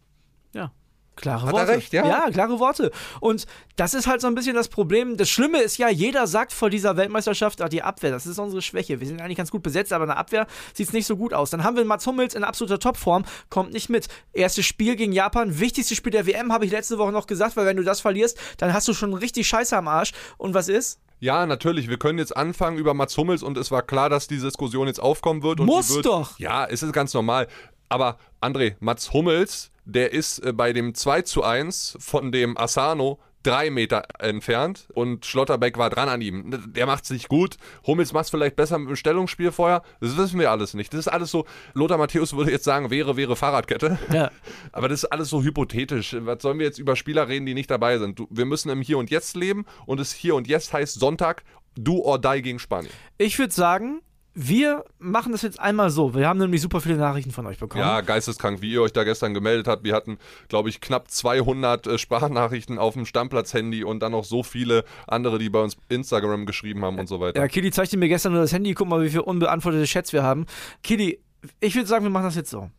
Ja. 0.53 0.71
Klare 1.15 1.45
Hat 1.45 1.53
Worte. 1.53 1.71
Er 1.71 1.77
recht, 1.77 1.93
ja? 1.93 2.05
ja, 2.07 2.29
klare 2.31 2.59
Worte. 2.59 2.91
Und 3.19 3.45
das 3.75 3.93
ist 3.93 4.07
halt 4.07 4.21
so 4.21 4.27
ein 4.27 4.35
bisschen 4.35 4.55
das 4.55 4.67
Problem. 4.67 5.17
Das 5.17 5.29
Schlimme 5.29 5.61
ist 5.61 5.77
ja, 5.77 5.89
jeder 5.89 6.27
sagt 6.27 6.53
vor 6.53 6.69
dieser 6.69 6.97
Weltmeisterschaft, 6.97 7.61
ah, 7.61 7.69
die 7.69 7.83
Abwehr, 7.83 8.11
das 8.11 8.25
ist 8.25 8.39
unsere 8.39 8.61
Schwäche. 8.61 8.99
Wir 8.99 9.07
sind 9.07 9.21
eigentlich 9.21 9.37
ganz 9.37 9.51
gut 9.51 9.63
besetzt, 9.63 9.93
aber 9.93 10.05
in 10.05 10.09
der 10.09 10.17
Abwehr 10.17 10.47
sieht 10.73 10.87
es 10.87 10.93
nicht 10.93 11.05
so 11.05 11.15
gut 11.15 11.33
aus. 11.33 11.49
Dann 11.49 11.63
haben 11.63 11.77
wir 11.77 11.85
Mats 11.85 12.07
Hummels 12.07 12.33
in 12.33 12.43
absoluter 12.43 12.79
Topform, 12.79 13.25
kommt 13.49 13.73
nicht 13.73 13.89
mit. 13.89 14.07
Erstes 14.33 14.65
Spiel 14.65 14.95
gegen 14.95 15.13
Japan, 15.13 15.59
wichtigstes 15.59 15.97
Spiel 15.97 16.11
der 16.11 16.25
WM, 16.25 16.51
habe 16.51 16.65
ich 16.65 16.71
letzte 16.71 16.97
Woche 16.97 17.11
noch 17.11 17.27
gesagt, 17.27 17.55
weil 17.57 17.65
wenn 17.65 17.77
du 17.77 17.83
das 17.83 18.01
verlierst, 18.01 18.37
dann 18.57 18.73
hast 18.73 18.87
du 18.87 18.93
schon 18.93 19.13
richtig 19.13 19.47
Scheiße 19.47 19.77
am 19.77 19.87
Arsch. 19.87 20.11
Und 20.37 20.53
was 20.53 20.67
ist? 20.67 20.99
Ja, 21.19 21.45
natürlich. 21.45 21.87
Wir 21.89 21.97
können 21.97 22.19
jetzt 22.19 22.35
anfangen 22.35 22.77
über 22.77 22.93
Mats 22.93 23.15
Hummels 23.17 23.43
und 23.43 23.57
es 23.57 23.71
war 23.71 23.81
klar, 23.81 24.09
dass 24.09 24.27
diese 24.27 24.47
Diskussion 24.47 24.87
jetzt 24.87 24.99
aufkommen 24.99 25.41
wird. 25.41 25.59
Muss 25.59 25.95
wird, 25.95 26.05
doch! 26.05 26.37
Ja, 26.37 26.65
es 26.65 26.83
ist 26.83 26.91
ganz 26.91 27.13
normal. 27.13 27.47
Aber 27.87 28.17
André, 28.41 28.75
Mats 28.79 29.13
Hummels 29.13 29.71
der 29.85 30.13
ist 30.13 30.39
äh, 30.39 30.53
bei 30.53 30.73
dem 30.73 30.93
2 30.95 31.21
zu 31.23 31.43
1 31.43 31.97
von 31.99 32.31
dem 32.31 32.57
Asano 32.57 33.19
drei 33.43 33.69
Meter 33.69 34.03
entfernt 34.19 34.87
und 34.93 35.25
Schlotterbeck 35.25 35.77
war 35.77 35.89
dran 35.89 36.09
an 36.09 36.21
ihm. 36.21 36.73
Der 36.73 36.85
macht 36.85 37.03
es 37.03 37.09
nicht 37.09 37.27
gut. 37.27 37.57
Hummels 37.85 38.13
macht 38.13 38.25
es 38.25 38.31
vielleicht 38.31 38.55
besser 38.55 38.79
mit 38.79 38.89
dem 38.89 38.95
Stellungsspiel 38.95 39.51
vorher. 39.51 39.83
Das 39.99 40.17
wissen 40.17 40.39
wir 40.39 40.49
alles 40.49 40.73
nicht. 40.73 40.93
Das 40.93 41.01
ist 41.01 41.07
alles 41.09 41.29
so, 41.29 41.45
Lothar 41.73 41.97
Matthäus 41.97 42.35
würde 42.35 42.51
jetzt 42.51 42.63
sagen, 42.63 42.89
wäre, 42.89 43.17
wäre 43.17 43.35
Fahrradkette. 43.35 43.99
Ja. 44.11 44.31
Aber 44.71 44.87
das 44.89 45.03
ist 45.03 45.11
alles 45.11 45.29
so 45.29 45.43
hypothetisch. 45.43 46.15
Was 46.19 46.41
sollen 46.41 46.57
wir 46.57 46.65
jetzt 46.65 46.79
über 46.79 46.95
Spieler 46.95 47.27
reden, 47.27 47.45
die 47.45 47.53
nicht 47.53 47.69
dabei 47.69 47.97
sind? 47.97 48.17
Du, 48.17 48.27
wir 48.29 48.45
müssen 48.45 48.69
im 48.69 48.81
Hier 48.81 48.97
und 48.97 49.11
Jetzt 49.11 49.35
leben 49.35 49.65
und 49.85 49.99
das 49.99 50.13
Hier 50.13 50.35
und 50.35 50.47
Jetzt 50.47 50.73
heißt 50.73 50.99
Sonntag, 50.99 51.43
do 51.75 52.01
or 52.01 52.19
die 52.19 52.41
gegen 52.41 52.59
Spanien. 52.59 52.93
Ich 53.17 53.37
würde 53.39 53.53
sagen, 53.53 54.01
wir 54.35 54.83
machen 54.97 55.31
das 55.31 55.43
jetzt 55.43 55.59
einmal 55.59 55.91
so. 55.91 56.15
Wir 56.15 56.27
haben 56.27 56.39
nämlich 56.39 56.61
super 56.61 56.81
viele 56.81 56.97
Nachrichten 56.97 57.31
von 57.31 57.45
euch 57.45 57.59
bekommen. 57.59 57.83
Ja, 57.83 58.01
geisteskrank, 58.01 58.61
wie 58.61 58.71
ihr 58.71 58.81
euch 58.81 58.91
da 58.91 59.03
gestern 59.03 59.35
gemeldet 59.35 59.67
habt. 59.67 59.83
Wir 59.83 59.93
hatten, 59.93 60.17
glaube 60.47 60.69
ich, 60.69 60.81
knapp 60.81 61.11
200 61.11 61.85
äh, 61.85 61.97
Sprachnachrichten 61.99 62.79
auf 62.79 62.93
dem 62.93 63.05
Stammplatz-Handy 63.05 63.83
und 63.83 63.99
dann 63.99 64.11
noch 64.11 64.23
so 64.23 64.41
viele 64.41 64.85
andere, 65.07 65.37
die 65.37 65.49
bei 65.49 65.61
uns 65.61 65.77
Instagram 65.89 66.47
geschrieben 66.47 66.83
haben 66.83 66.97
und 66.97 67.07
so 67.07 67.19
weiter. 67.19 67.39
Ja, 67.39 67.47
Kili 67.47 67.71
zeigte 67.71 67.95
mir 67.97 68.09
gestern 68.09 68.33
nur 68.33 68.41
das 68.41 68.51
Handy. 68.53 68.73
Guck 68.73 68.87
mal, 68.87 69.03
wie 69.03 69.09
viele 69.09 69.23
unbeantwortete 69.23 69.85
Chats 69.85 70.13
wir 70.13 70.23
haben. 70.23 70.47
Kili, 70.81 71.19
ich 71.59 71.75
würde 71.75 71.87
sagen, 71.87 72.03
wir 72.03 72.09
machen 72.09 72.25
das 72.25 72.35
jetzt 72.35 72.49
so. 72.49 72.71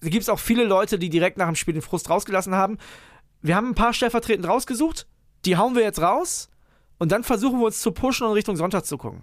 Es 0.00 0.10
gibt 0.10 0.28
auch 0.28 0.38
viele 0.40 0.64
Leute, 0.64 0.98
die 0.98 1.10
direkt 1.10 1.38
nach 1.38 1.46
dem 1.46 1.56
Spiel 1.56 1.74
den 1.74 1.82
Frust 1.82 2.10
rausgelassen 2.10 2.54
haben. 2.54 2.78
Wir 3.40 3.54
haben 3.54 3.68
ein 3.68 3.74
paar 3.74 3.92
stellvertretend 3.92 4.48
rausgesucht. 4.48 5.06
Die 5.44 5.56
hauen 5.56 5.76
wir 5.76 5.82
jetzt 5.82 6.00
raus. 6.00 6.48
Und 6.98 7.12
dann 7.12 7.22
versuchen 7.22 7.60
wir 7.60 7.66
uns 7.66 7.80
zu 7.80 7.92
pushen 7.92 8.26
und 8.26 8.32
Richtung 8.32 8.56
Sonntag 8.56 8.84
zu 8.84 8.98
gucken. 8.98 9.22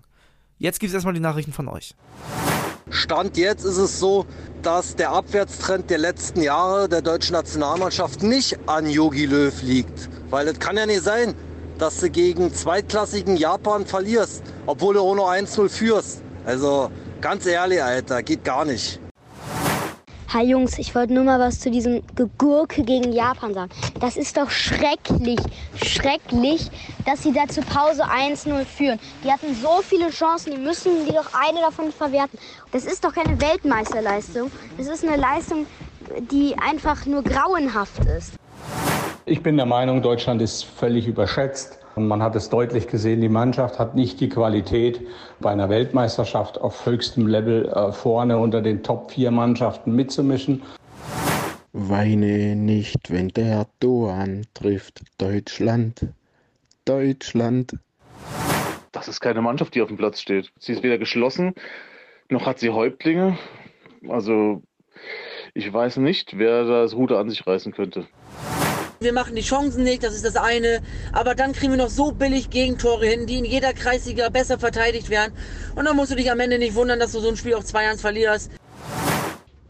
Jetzt 0.57 0.79
gibt 0.79 0.89
es 0.89 0.93
erstmal 0.93 1.13
die 1.13 1.19
Nachrichten 1.19 1.51
von 1.51 1.67
euch. 1.67 1.95
Stand 2.89 3.35
jetzt 3.37 3.65
ist 3.65 3.77
es 3.77 3.99
so, 3.99 4.25
dass 4.61 4.95
der 4.95 5.11
Abwärtstrend 5.11 5.89
der 5.89 5.97
letzten 5.97 6.41
Jahre 6.41 6.87
der 6.87 7.01
deutschen 7.01 7.33
Nationalmannschaft 7.33 8.23
nicht 8.23 8.57
an 8.67 8.89
Yogi 8.89 9.25
Löw 9.25 9.61
liegt. 9.63 10.09
Weil 10.29 10.47
es 10.47 10.59
kann 10.59 10.77
ja 10.77 10.85
nicht 10.85 11.01
sein, 11.01 11.33
dass 11.77 11.99
du 11.99 12.09
gegen 12.09 12.53
zweitklassigen 12.53 13.35
Japan 13.35 13.85
verlierst, 13.85 14.43
obwohl 14.65 14.93
du 14.93 15.01
auch 15.01 15.15
nur 15.15 15.29
1-0 15.29 15.67
führst. 15.67 16.21
Also 16.45 16.89
ganz 17.21 17.45
ehrlich, 17.45 17.83
Alter, 17.83 18.23
geht 18.23 18.43
gar 18.43 18.65
nicht. 18.65 19.01
Hi 20.33 20.43
Jungs, 20.43 20.79
ich 20.79 20.95
wollte 20.95 21.13
nur 21.13 21.23
mal 21.23 21.39
was 21.39 21.59
zu 21.59 21.69
diesem 21.69 22.01
Gegurke 22.15 22.83
gegen 22.83 23.13
Japan 23.13 23.53
sagen. 23.53 23.71
Das 23.99 24.17
ist 24.17 24.35
doch 24.35 24.49
schrecklich, 24.49 25.39
schrecklich, 25.75 26.69
dass 27.05 27.21
sie 27.21 27.31
da 27.31 27.47
zur 27.47 27.63
Pause 27.63 28.03
1-0 28.03 28.65
führen. 28.65 28.99
Die 29.23 29.31
hatten 29.31 29.53
so 29.53 29.81
viele 29.83 30.09
Chancen, 30.09 30.51
die 30.51 30.57
müssen 30.57 31.05
die 31.05 31.13
doch 31.13 31.29
eine 31.33 31.61
davon 31.61 31.91
verwerten. 31.91 32.39
Das 32.71 32.85
ist 32.85 33.05
doch 33.05 33.13
keine 33.13 33.39
Weltmeisterleistung. 33.39 34.51
Das 34.77 34.87
ist 34.87 35.05
eine 35.05 35.15
Leistung, 35.15 35.67
die 36.31 36.55
einfach 36.57 37.05
nur 37.05 37.23
grauenhaft 37.23 38.03
ist. 38.05 38.33
Ich 39.25 39.43
bin 39.43 39.57
der 39.57 39.67
Meinung, 39.67 40.01
Deutschland 40.01 40.41
ist 40.41 40.63
völlig 40.63 41.07
überschätzt. 41.07 41.84
Und 41.95 42.07
man 42.07 42.21
hat 42.21 42.35
es 42.35 42.49
deutlich 42.49 42.87
gesehen, 42.87 43.21
die 43.21 43.29
Mannschaft 43.29 43.79
hat 43.79 43.95
nicht 43.95 44.19
die 44.19 44.27
Qualität, 44.27 44.99
bei 45.39 45.51
einer 45.51 45.69
Weltmeisterschaft 45.69 46.59
auf 46.59 46.85
höchstem 46.85 47.25
Level 47.25 47.69
äh, 47.69 47.93
vorne 47.93 48.37
unter 48.37 48.61
den 48.61 48.83
Top 48.83 49.11
4 49.11 49.31
Mannschaften 49.31 49.95
mitzumischen. 49.95 50.61
Weine 51.71 52.55
nicht, 52.55 53.11
wenn 53.11 53.29
der 53.29 53.67
Doan 53.79 54.45
trifft. 54.53 55.01
Deutschland, 55.17 56.07
Deutschland. 56.83 57.77
Das 58.91 59.07
ist 59.07 59.21
keine 59.21 59.41
Mannschaft, 59.41 59.75
die 59.75 59.81
auf 59.81 59.87
dem 59.87 59.97
Platz 59.97 60.19
steht. 60.19 60.51
Sie 60.59 60.73
ist 60.73 60.83
weder 60.83 60.97
geschlossen, 60.97 61.53
noch 62.29 62.45
hat 62.45 62.59
sie 62.59 62.69
Häuptlinge. 62.69 63.37
Also 64.09 64.63
ich 65.53 65.71
weiß 65.71 65.97
nicht, 65.97 66.37
wer 66.37 66.65
das 66.65 66.93
Ruder 66.93 67.19
an 67.19 67.29
sich 67.29 67.45
reißen 67.45 67.71
könnte. 67.73 68.07
Wir 69.01 69.11
machen 69.11 69.35
die 69.35 69.41
Chancen 69.41 69.83
nicht, 69.83 70.03
das 70.03 70.13
ist 70.13 70.23
das 70.23 70.37
eine. 70.37 70.81
Aber 71.11 71.35
dann 71.35 71.51
kriegen 71.51 71.73
wir 71.73 71.77
noch 71.77 71.89
so 71.89 72.11
billig 72.13 72.49
Gegentore 72.49 73.05
hin, 73.05 73.25
die 73.25 73.39
in 73.39 73.45
jeder 73.45 73.73
Kreisliga 73.73 74.29
besser 74.29 74.57
verteidigt 74.57 75.09
werden. 75.09 75.33
Und 75.75 75.85
dann 75.85 75.97
musst 75.97 76.11
du 76.11 76.15
dich 76.15 76.31
am 76.31 76.39
Ende 76.39 76.57
nicht 76.57 76.75
wundern, 76.75 76.99
dass 76.99 77.11
du 77.11 77.19
so 77.19 77.27
ein 77.27 77.35
Spiel 77.35 77.55
auf 77.55 77.65
2-1 77.65 77.99
verlierst. 77.99 78.51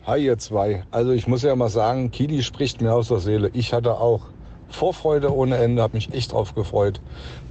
Hi 0.06 0.24
ihr 0.24 0.38
zwei. 0.38 0.84
Also 0.92 1.12
ich 1.12 1.26
muss 1.26 1.42
ja 1.42 1.56
mal 1.56 1.70
sagen, 1.70 2.12
Kili 2.12 2.44
spricht 2.44 2.82
mir 2.82 2.94
aus 2.94 3.08
der 3.08 3.18
Seele. 3.18 3.50
Ich 3.54 3.74
hatte 3.74 4.00
auch 4.00 4.22
Vorfreude 4.70 5.34
ohne 5.34 5.58
Ende, 5.58 5.82
habe 5.82 5.96
mich 5.96 6.14
echt 6.14 6.32
drauf 6.32 6.54
gefreut. 6.54 7.02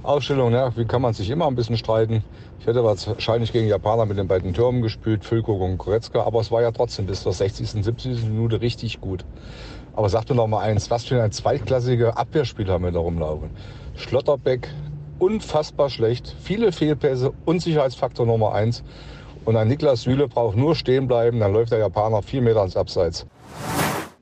Ausstellung, 0.03 0.53
ja, 0.53 0.75
wie 0.77 0.85
kann 0.85 1.01
man 1.01 1.13
sich 1.13 1.29
immer 1.29 1.47
ein 1.47 1.55
bisschen 1.55 1.75
streiten. 1.75 2.23
Ich 2.59 2.67
hätte 2.67 2.83
wahrscheinlich 2.83 3.51
gegen 3.51 3.67
Japaner 3.67 4.05
mit 4.05 4.17
den 4.17 4.27
beiden 4.27 4.53
Türmen 4.53 4.81
gespielt, 4.81 5.25
Füllkrug 5.25 5.59
und 5.61 5.77
Koretzka, 5.77 6.23
aber 6.23 6.39
es 6.39 6.51
war 6.51 6.61
ja 6.61 6.71
trotzdem 6.71 7.05
bis 7.05 7.23
zur 7.23 7.33
60., 7.33 7.69
70. 7.83 8.23
Minute 8.23 8.61
richtig 8.61 9.01
gut. 9.01 9.25
Aber 9.95 10.09
sag 10.09 10.29
mir 10.29 10.35
noch 10.35 10.47
mal 10.47 10.61
eins, 10.61 10.91
was 10.91 11.05
für 11.05 11.21
ein 11.23 11.31
zweitklassiger 11.31 12.17
Abwehrspieler 12.17 12.73
haben 12.73 12.83
wir 12.83 12.91
da 12.91 12.99
rumlaufen? 12.99 13.49
Schlotterbeck, 13.95 14.67
unfassbar 15.19 15.89
schlecht, 15.89 16.35
viele 16.41 16.73
Fehlpässe, 16.73 17.31
Unsicherheitsfaktor 17.45 18.25
Nummer 18.25 18.53
eins. 18.53 18.83
Und 19.45 19.55
ein 19.55 19.69
Niklas 19.69 20.01
Süle 20.01 20.27
braucht 20.27 20.57
nur 20.57 20.75
stehen 20.75 21.07
bleiben, 21.07 21.39
dann 21.39 21.53
läuft 21.53 21.71
der 21.71 21.79
Japaner 21.79 22.21
vier 22.21 22.41
Meter 22.41 22.63
ins 22.63 22.75
Abseits. 22.75 23.25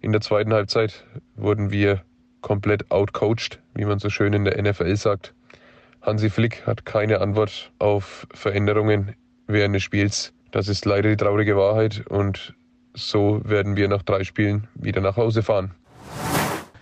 In 0.01 0.11
der 0.11 0.21
zweiten 0.21 0.53
Halbzeit 0.53 1.05
wurden 1.35 1.71
wir 1.71 2.01
komplett 2.41 2.91
outcoached, 2.91 3.59
wie 3.73 3.85
man 3.85 3.97
so 3.99 4.09
schön 4.09 4.33
in 4.33 4.45
der 4.45 4.61
NFL 4.61 4.95
sagt. 4.95 5.33
Hansi 6.01 6.29
Flick 6.29 6.67
hat 6.67 6.85
keine 6.85 7.21
Antwort 7.21 7.71
auf 7.79 8.27
Veränderungen 8.33 9.15
während 9.47 9.73
des 9.73 9.81
Spiels. 9.81 10.33
Das 10.51 10.67
ist 10.67 10.85
leider 10.85 11.09
die 11.09 11.17
traurige 11.17 11.55
Wahrheit 11.57 12.05
und 12.09 12.53
so 12.93 13.41
werden 13.43 13.75
wir 13.75 13.87
nach 13.87 14.03
drei 14.03 14.23
Spielen 14.23 14.67
wieder 14.75 15.01
nach 15.01 15.17
Hause 15.17 15.43
fahren. 15.43 15.71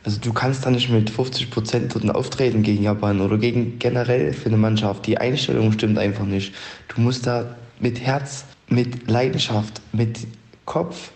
Also 0.03 0.19
du 0.19 0.33
kannst 0.33 0.65
da 0.65 0.71
nicht 0.71 0.89
mit 0.89 1.09
50 1.09 1.51
Prozent 1.51 2.15
auftreten 2.15 2.63
gegen 2.63 2.83
Japan 2.83 3.21
oder 3.21 3.37
gegen 3.37 3.77
generell 3.77 4.33
für 4.33 4.47
eine 4.47 4.57
Mannschaft. 4.57 5.05
Die 5.05 5.17
Einstellung 5.17 5.71
stimmt 5.71 5.99
einfach 5.99 6.25
nicht. 6.25 6.55
Du 6.87 7.01
musst 7.01 7.27
da 7.27 7.55
mit 7.79 7.99
Herz, 7.99 8.45
mit 8.67 9.09
Leidenschaft, 9.09 9.81
mit 9.91 10.25
Kopf 10.65 11.11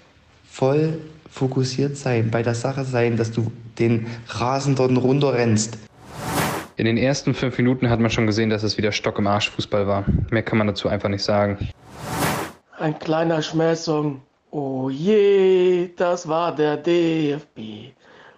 voll 0.48 1.00
fokussiert 1.32 1.98
sein, 1.98 2.30
bei 2.32 2.44
der 2.44 2.56
Sache 2.56 2.86
sein, 2.86 3.18
dass 3.18 3.32
du 3.32 3.52
den 3.80 4.08
Rasen 4.30 4.76
dort 4.76 4.96
runterrennst. 4.96 5.78
In 6.78 6.86
den 6.86 6.98
ersten 6.98 7.34
fünf 7.34 7.58
Minuten 7.58 7.90
hat 7.90 8.00
man 8.00 8.12
schon 8.12 8.28
gesehen, 8.28 8.50
dass 8.50 8.64
es 8.64 8.78
wieder 8.78 8.92
Stock 8.92 9.18
im 9.18 9.28
Arsch 9.28 9.50
Fußball 9.50 9.88
war. 9.88 10.06
Mehr 10.30 10.44
kann 10.44 10.58
man 10.58 10.68
dazu 10.68 10.88
einfach 10.88 11.10
nicht 11.10 11.24
sagen. 11.24 11.70
Ein 12.78 13.00
kleiner 13.00 13.42
Schmähsong. 13.42 14.22
Oh 14.58 14.90
je, 14.90 15.90
das 15.98 16.30
war 16.30 16.56
der 16.56 16.78
DFB. 16.78 17.92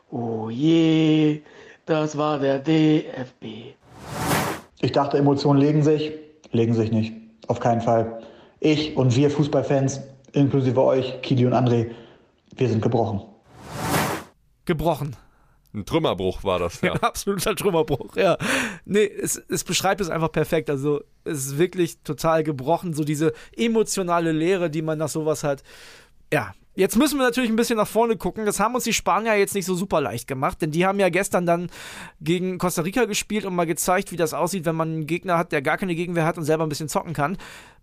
Oh 0.09 0.49
je, 0.49 1.43
das 1.85 2.17
war 2.17 2.39
der 2.39 2.57
DFB. 2.57 3.75
Ich 4.81 4.91
dachte, 4.93 5.19
Emotionen 5.19 5.59
legen 5.59 5.83
sich, 5.83 6.11
legen 6.51 6.73
sich 6.73 6.91
nicht. 6.91 7.13
Auf 7.47 7.59
keinen 7.59 7.81
Fall. 7.81 8.23
Ich 8.59 8.97
und 8.97 9.15
wir 9.15 9.29
Fußballfans, 9.29 10.01
inklusive 10.31 10.81
euch, 10.81 11.21
Kili 11.21 11.45
und 11.45 11.53
André, 11.53 11.91
wir 12.55 12.67
sind 12.67 12.81
gebrochen. 12.81 13.21
Gebrochen. 14.65 15.15
Ein 15.71 15.85
Trümmerbruch 15.85 16.43
war 16.43 16.57
das, 16.57 16.81
ja. 16.81 16.93
Ein 16.93 16.99
absoluter 17.01 17.55
Trümmerbruch, 17.55 18.15
ja. 18.15 18.37
Nee, 18.85 19.05
es, 19.05 19.37
es 19.49 19.63
beschreibt 19.63 20.01
es 20.01 20.09
einfach 20.09 20.31
perfekt. 20.31 20.71
Also, 20.71 21.01
es 21.25 21.45
ist 21.45 21.57
wirklich 21.59 22.01
total 22.01 22.41
gebrochen, 22.41 22.95
so 22.95 23.03
diese 23.03 23.33
emotionale 23.55 24.31
Leere, 24.31 24.71
die 24.71 24.81
man 24.81 24.97
nach 24.97 25.09
sowas 25.09 25.43
hat. 25.43 25.61
Ja, 26.31 26.53
Jetzt 26.77 26.95
müssen 26.95 27.17
wir 27.17 27.25
natürlich 27.25 27.49
ein 27.49 27.55
bisschen 27.55 27.77
nach 27.77 27.87
vorne 27.87 28.17
gucken. 28.17 28.45
Das 28.45 28.59
haben 28.59 28.75
uns 28.75 28.83
die 28.83 28.93
Spanier 28.93 29.33
jetzt 29.33 29.55
nicht 29.55 29.65
so 29.65 29.73
super 29.73 29.99
leicht 29.99 30.27
gemacht, 30.27 30.61
denn 30.61 30.69
die 30.69 30.85
haben 30.85 30.99
ja 30.99 31.09
gestern 31.09 31.47
dann 31.47 31.71
gegen 32.21 32.59
Costa 32.59 32.83
Rica 32.83 33.05
gespielt 33.05 33.45
und 33.45 33.55
mal 33.55 33.65
gezeigt, 33.65 34.11
wie 34.11 34.15
das 34.15 34.35
aussieht, 34.35 34.65
wenn 34.65 34.75
man 34.75 34.89
einen 34.89 35.07
Gegner 35.07 35.39
hat, 35.39 35.51
der 35.51 35.63
gar 35.63 35.77
keine 35.79 35.95
Gegenwehr 35.95 36.23
hat 36.23 36.37
und 36.37 36.43
selber 36.43 36.67
ein 36.67 36.69
bisschen 36.69 36.87
zocken 36.87 37.13
kann. 37.13 37.35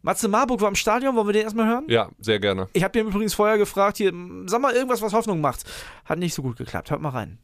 Matze 0.03 0.29
Marburg 0.29 0.61
war 0.61 0.69
im 0.69 0.77
Stadion, 0.77 1.17
wollen 1.17 1.27
wir 1.27 1.33
den 1.33 1.43
erstmal 1.43 1.67
hören? 1.67 1.87
Ja, 1.89 2.09
sehr 2.21 2.39
gerne. 2.39 2.69
Ich 2.73 2.85
habe 2.85 2.97
ihn 2.97 3.09
übrigens 3.09 3.35
vorher 3.35 3.59
gefragt, 3.59 3.97
hier, 3.97 4.13
sag 4.47 4.61
mal 4.61 4.73
irgendwas, 4.73 5.03
was 5.03 5.13
Hoffnung 5.13 5.41
macht. 5.41 5.65
Hat 6.05 6.21
nicht 6.21 6.33
so 6.35 6.43
gut 6.43 6.57
geklappt. 6.57 6.93
Hört 6.93 7.01
mal 7.01 7.09
rein. 7.09 7.39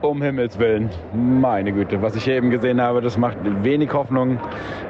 Um 0.00 0.22
Himmels 0.22 0.58
Willen, 0.60 0.90
meine 1.12 1.72
Güte, 1.72 2.00
was 2.00 2.14
ich 2.14 2.22
hier 2.22 2.34
eben 2.34 2.50
gesehen 2.50 2.80
habe, 2.80 3.00
das 3.00 3.18
macht 3.18 3.36
wenig 3.64 3.92
Hoffnung 3.92 4.38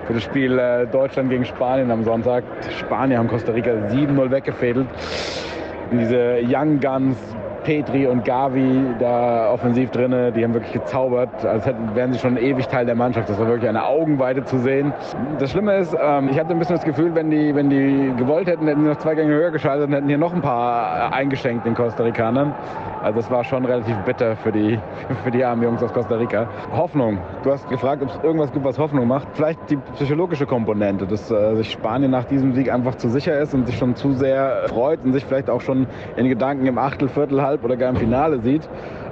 für 0.07 0.13
das 0.13 0.23
Spiel 0.23 0.59
äh, 0.59 0.87
Deutschland 0.87 1.31
gegen 1.31 1.47
Spanien 1.47 1.91
am 1.91 2.05
Sonntag. 2.05 2.45
Spanier 2.79 3.19
haben 3.19 3.29
Costa 3.29 3.53
Rica 3.53 3.71
7-0 3.71 4.31
weggefädelt. 4.31 4.87
Diese 5.91 6.41
Young 6.47 6.79
Guns 6.79 7.17
Petri 7.69 8.07
und 8.07 8.25
Gavi 8.25 8.95
da 8.99 9.51
offensiv 9.53 9.91
drinne, 9.91 10.33
die 10.33 10.43
haben 10.43 10.55
wirklich 10.55 10.73
gezaubert. 10.73 11.45
Als 11.45 11.67
hätten, 11.67 11.95
wären 11.95 12.15
sie 12.15 12.19
schon 12.19 12.39
ewig 12.39 12.67
Teil 12.67 12.87
der 12.87 12.95
Mannschaft. 12.95 13.29
Das 13.29 13.39
war 13.39 13.47
wirklich 13.47 13.69
eine 13.69 13.85
Augenweide 13.85 14.43
zu 14.43 14.59
sehen. 14.59 14.95
Das 15.39 15.51
Schlimme 15.51 15.77
ist, 15.77 15.95
ähm, 16.03 16.31
ich 16.31 16.41
hatte 16.41 16.53
ein 16.53 16.59
bisschen 16.59 16.77
das 16.77 16.85
Gefühl, 16.87 17.15
wenn 17.15 17.31
die, 17.31 17.55
wenn 17.55 17.69
die 17.69 18.11
gewollt 18.17 18.49
hätten, 18.49 18.67
hätten 18.67 18.85
sie 18.85 18.89
noch 18.89 18.97
zwei 18.97 19.15
Gänge 19.15 19.35
höher 19.35 19.51
geschaltet 19.51 19.89
und 19.89 19.93
hätten 19.93 20.09
hier 20.09 20.17
noch 20.17 20.33
ein 20.33 20.41
paar 20.41 21.13
eingeschenkt 21.13 21.67
den 21.67 21.75
Costa 21.75 22.05
Ricanern. 22.05 22.55
Also 23.03 23.21
das 23.21 23.31
war 23.31 23.45
schon 23.45 23.67
relativ 23.67 23.97
bitter 23.99 24.35
für 24.37 24.51
die, 24.51 24.79
für 25.23 25.31
die 25.31 25.45
armen 25.45 25.63
Jungs 25.63 25.83
aus 25.83 25.93
Costa 25.93 26.15
Rica. 26.15 26.49
Hoffnung. 26.73 27.19
Du 27.43 27.53
hast 27.53 27.69
gefragt, 27.69 28.03
ob 28.03 28.09
es 28.09 28.19
irgendwas 28.25 28.51
gibt, 28.51 28.65
was 28.65 28.79
Hoffnung 28.79 29.07
macht. 29.07 29.29
Vielleicht 29.35 29.59
die 29.69 29.77
psychologische 29.95 30.47
Komponente, 30.47 31.07
dass 31.07 31.31
äh, 31.31 31.55
sich 31.57 31.71
Spanien 31.71 32.13
nach 32.13 32.25
diesem 32.25 32.55
Sieg 32.55 32.73
einfach 32.73 32.95
zu 32.95 33.11
sicher 33.11 33.39
ist 33.39 33.53
und 33.53 33.67
sich 33.67 33.77
schon 33.77 33.95
zu 33.95 34.15
sehr 34.15 34.63
freut 34.69 35.05
und 35.05 35.13
sich 35.13 35.27
vielleicht 35.27 35.51
auch 35.51 35.61
schon 35.61 35.87
in 36.17 36.31
Gedanken 36.31 36.65
im 36.65 36.79
Achtel, 36.79 37.09
Viertel, 37.09 37.43
Halb 37.43 37.58
oder 37.63 37.77
gar 37.77 37.91
im 37.91 37.97
Finale 37.97 38.41
sieht 38.41 38.69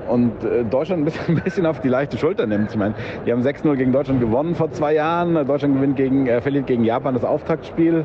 und 0.08 0.44
äh, 0.44 0.64
Deutschland 0.64 1.02
ein 1.02 1.04
bisschen, 1.04 1.22
ein 1.36 1.42
bisschen, 1.42 1.66
auf 1.66 1.80
die 1.80 1.88
leichte 1.88 2.18
Schulter 2.18 2.46
nimmt. 2.46 2.70
Ich 2.70 2.76
meine, 2.76 2.94
die 3.26 3.32
haben 3.32 3.42
6-0 3.42 3.76
gegen 3.76 3.92
Deutschland 3.92 4.20
gewonnen 4.20 4.54
vor 4.54 4.70
zwei 4.72 4.94
Jahren. 4.94 5.34
Deutschland 5.46 5.74
gewinnt 5.74 5.96
gegen, 5.96 6.26
äh, 6.26 6.40
verliert 6.40 6.66
gegen 6.66 6.84
Japan 6.84 7.14
das 7.14 7.24
Auftaktspiel. 7.24 8.04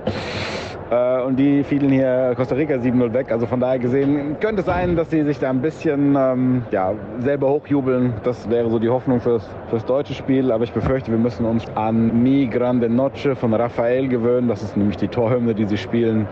Äh, 0.90 1.22
und 1.22 1.38
die 1.38 1.64
fielen 1.64 1.90
hier 1.90 2.34
Costa 2.36 2.56
Rica 2.56 2.76
7-0 2.76 3.14
weg. 3.14 3.32
Also 3.32 3.46
von 3.46 3.60
daher 3.60 3.80
gesehen 3.80 4.38
könnte 4.40 4.62
es 4.62 4.66
sein, 4.66 4.96
dass 4.96 5.10
sie 5.10 5.24
sich 5.24 5.40
da 5.40 5.50
ein 5.50 5.62
bisschen 5.62 6.16
ähm, 6.18 6.64
ja, 6.72 6.94
selber 7.20 7.50
hochjubeln. 7.50 8.14
Das 8.24 8.50
wäre 8.50 8.70
so 8.70 8.78
die 8.78 8.90
Hoffnung 8.90 9.22
fürs, 9.22 9.48
fürs 9.70 9.86
deutsche 9.86 10.14
Spiel. 10.14 10.52
Aber 10.52 10.64
ich 10.64 10.74
befürchte, 10.74 11.12
wir 11.12 11.20
müssen 11.20 11.46
uns 11.46 11.66
an 11.76 12.22
Mi 12.22 12.48
Grande 12.48 12.90
Noche 12.90 13.36
von 13.36 13.54
Rafael 13.54 14.10
gewöhnen. 14.10 14.50
Das 14.50 14.62
ist 14.62 14.76
nämlich 14.76 14.98
die 14.98 15.08
Torhymne, 15.08 15.56
die 15.56 15.66
sie 15.66 15.78
spielen 15.78 16.28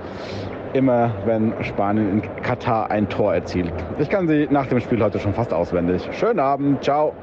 immer, 0.73 1.13
wenn 1.25 1.53
Spanien 1.63 2.21
in 2.21 2.41
Katar 2.43 2.91
ein 2.91 3.09
Tor 3.09 3.33
erzielt. 3.33 3.73
Ich 3.99 4.09
kann 4.09 4.27
sie 4.27 4.47
nach 4.49 4.67
dem 4.67 4.79
Spiel 4.79 5.01
heute 5.03 5.19
schon 5.19 5.33
fast 5.33 5.53
auswendig. 5.53 6.07
Schönen 6.17 6.39
Abend, 6.39 6.83
ciao. 6.83 7.15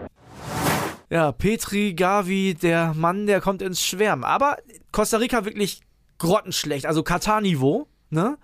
Ja, 1.11 1.31
Petri 1.33 1.95
Gavi, 1.95 2.55
der 2.61 2.93
Mann, 2.95 3.27
der 3.27 3.41
kommt 3.41 3.63
ins 3.63 3.83
Schwärmen. 3.85 4.25
Aber 4.25 4.57
Costa 4.91 5.19
Rica 5.19 5.45
wirklich 5.45 5.81
grottenschlecht, 6.19 6.87
also 6.87 7.03
Katar-Niveau, 7.03 7.87
ne? 8.11 8.39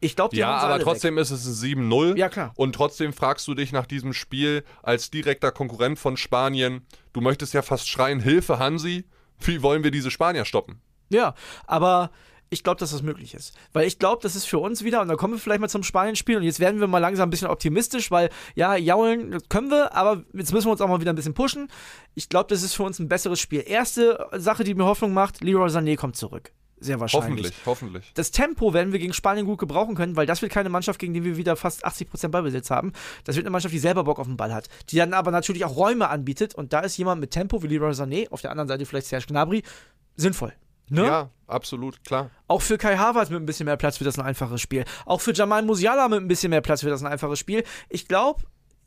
Ich 0.00 0.16
glaube, 0.16 0.34
Ja, 0.34 0.56
aber 0.56 0.80
trotzdem 0.80 1.14
weg. 1.14 1.22
ist 1.22 1.30
es 1.30 1.46
ein 1.46 1.52
7-0. 1.52 2.16
Ja, 2.18 2.28
klar. 2.28 2.52
Und 2.56 2.74
trotzdem 2.74 3.12
fragst 3.12 3.46
du 3.46 3.54
dich 3.54 3.70
nach 3.70 3.86
diesem 3.86 4.12
Spiel 4.12 4.64
als 4.82 5.12
direkter 5.12 5.52
Konkurrent 5.52 6.00
von 6.00 6.16
Spanien, 6.16 6.84
du 7.12 7.20
möchtest 7.20 7.54
ja 7.54 7.62
fast 7.62 7.88
schreien, 7.88 8.18
Hilfe 8.18 8.58
Hansi, 8.58 9.04
wie 9.38 9.62
wollen 9.62 9.84
wir 9.84 9.92
diese 9.92 10.10
Spanier 10.10 10.44
stoppen? 10.44 10.80
Ja, 11.08 11.34
aber 11.68 12.10
ich 12.52 12.62
glaube, 12.62 12.78
dass 12.78 12.90
das 12.90 13.02
möglich 13.02 13.34
ist. 13.34 13.54
Weil 13.72 13.86
ich 13.86 13.98
glaube, 13.98 14.22
das 14.22 14.36
ist 14.36 14.44
für 14.44 14.58
uns 14.58 14.84
wieder, 14.84 15.00
und 15.00 15.08
dann 15.08 15.16
kommen 15.16 15.34
wir 15.34 15.40
vielleicht 15.40 15.60
mal 15.60 15.68
zum 15.68 15.82
Spanien-Spiel 15.82 16.36
und 16.36 16.42
jetzt 16.42 16.60
werden 16.60 16.80
wir 16.80 16.86
mal 16.86 16.98
langsam 16.98 17.28
ein 17.28 17.30
bisschen 17.30 17.48
optimistisch, 17.48 18.10
weil 18.10 18.28
ja, 18.54 18.76
jaulen 18.76 19.38
können 19.48 19.70
wir, 19.70 19.94
aber 19.94 20.22
jetzt 20.34 20.52
müssen 20.52 20.66
wir 20.66 20.72
uns 20.72 20.80
auch 20.80 20.88
mal 20.88 21.00
wieder 21.00 21.12
ein 21.12 21.16
bisschen 21.16 21.34
pushen. 21.34 21.68
Ich 22.14 22.28
glaube, 22.28 22.48
das 22.50 22.62
ist 22.62 22.74
für 22.74 22.82
uns 22.82 22.98
ein 22.98 23.08
besseres 23.08 23.40
Spiel. 23.40 23.64
Erste 23.66 24.28
Sache, 24.36 24.64
die 24.64 24.74
mir 24.74 24.84
Hoffnung 24.84 25.14
macht, 25.14 25.42
Leroy 25.42 25.68
Sané 25.68 25.96
kommt 25.96 26.16
zurück. 26.16 26.52
sehr 26.78 27.00
wahrscheinlich. 27.00 27.46
Hoffentlich, 27.46 27.66
hoffentlich. 27.66 28.12
Das 28.14 28.30
Tempo 28.30 28.74
werden 28.74 28.92
wir 28.92 28.98
gegen 28.98 29.12
Spanien 29.12 29.46
gut 29.46 29.58
gebrauchen 29.58 29.94
können, 29.94 30.16
weil 30.16 30.26
das 30.26 30.42
wird 30.42 30.52
keine 30.52 30.68
Mannschaft, 30.68 30.98
gegen 30.98 31.14
die 31.14 31.24
wir 31.24 31.36
wieder 31.36 31.56
fast 31.56 31.86
80% 31.86 32.28
Ballbesitz 32.28 32.70
haben. 32.70 32.92
Das 33.24 33.36
wird 33.36 33.46
eine 33.46 33.50
Mannschaft, 33.50 33.72
die 33.72 33.78
selber 33.78 34.04
Bock 34.04 34.18
auf 34.18 34.26
den 34.26 34.36
Ball 34.36 34.52
hat, 34.52 34.68
die 34.90 34.96
dann 34.96 35.14
aber 35.14 35.30
natürlich 35.30 35.64
auch 35.64 35.76
Räume 35.76 36.08
anbietet 36.08 36.54
und 36.54 36.72
da 36.72 36.80
ist 36.80 36.96
jemand 36.96 37.20
mit 37.20 37.30
Tempo 37.30 37.62
wie 37.62 37.68
Leroy 37.68 37.92
Sané, 37.92 38.28
auf 38.30 38.42
der 38.42 38.50
anderen 38.50 38.68
Seite 38.68 38.84
vielleicht 38.84 39.06
Serge 39.06 39.26
Gnabry, 39.28 39.62
sinnvoll. 40.16 40.52
Ne? 40.92 41.06
Ja, 41.06 41.30
absolut, 41.46 42.04
klar. 42.04 42.30
Auch 42.48 42.60
für 42.60 42.76
Kai 42.76 42.96
Havertz 42.96 43.30
mit 43.30 43.40
ein 43.40 43.46
bisschen 43.46 43.64
mehr 43.64 43.78
Platz 43.78 43.98
wird 43.98 44.08
das 44.08 44.18
ein 44.18 44.26
einfaches 44.26 44.60
Spiel. 44.60 44.84
Auch 45.06 45.22
für 45.22 45.32
Jamal 45.32 45.62
Musiala 45.62 46.06
mit 46.08 46.20
ein 46.20 46.28
bisschen 46.28 46.50
mehr 46.50 46.60
Platz 46.60 46.82
wird 46.82 46.92
das 46.92 47.02
ein 47.02 47.10
einfaches 47.10 47.38
Spiel. 47.38 47.64
Ich 47.88 48.08
glaube, 48.08 48.42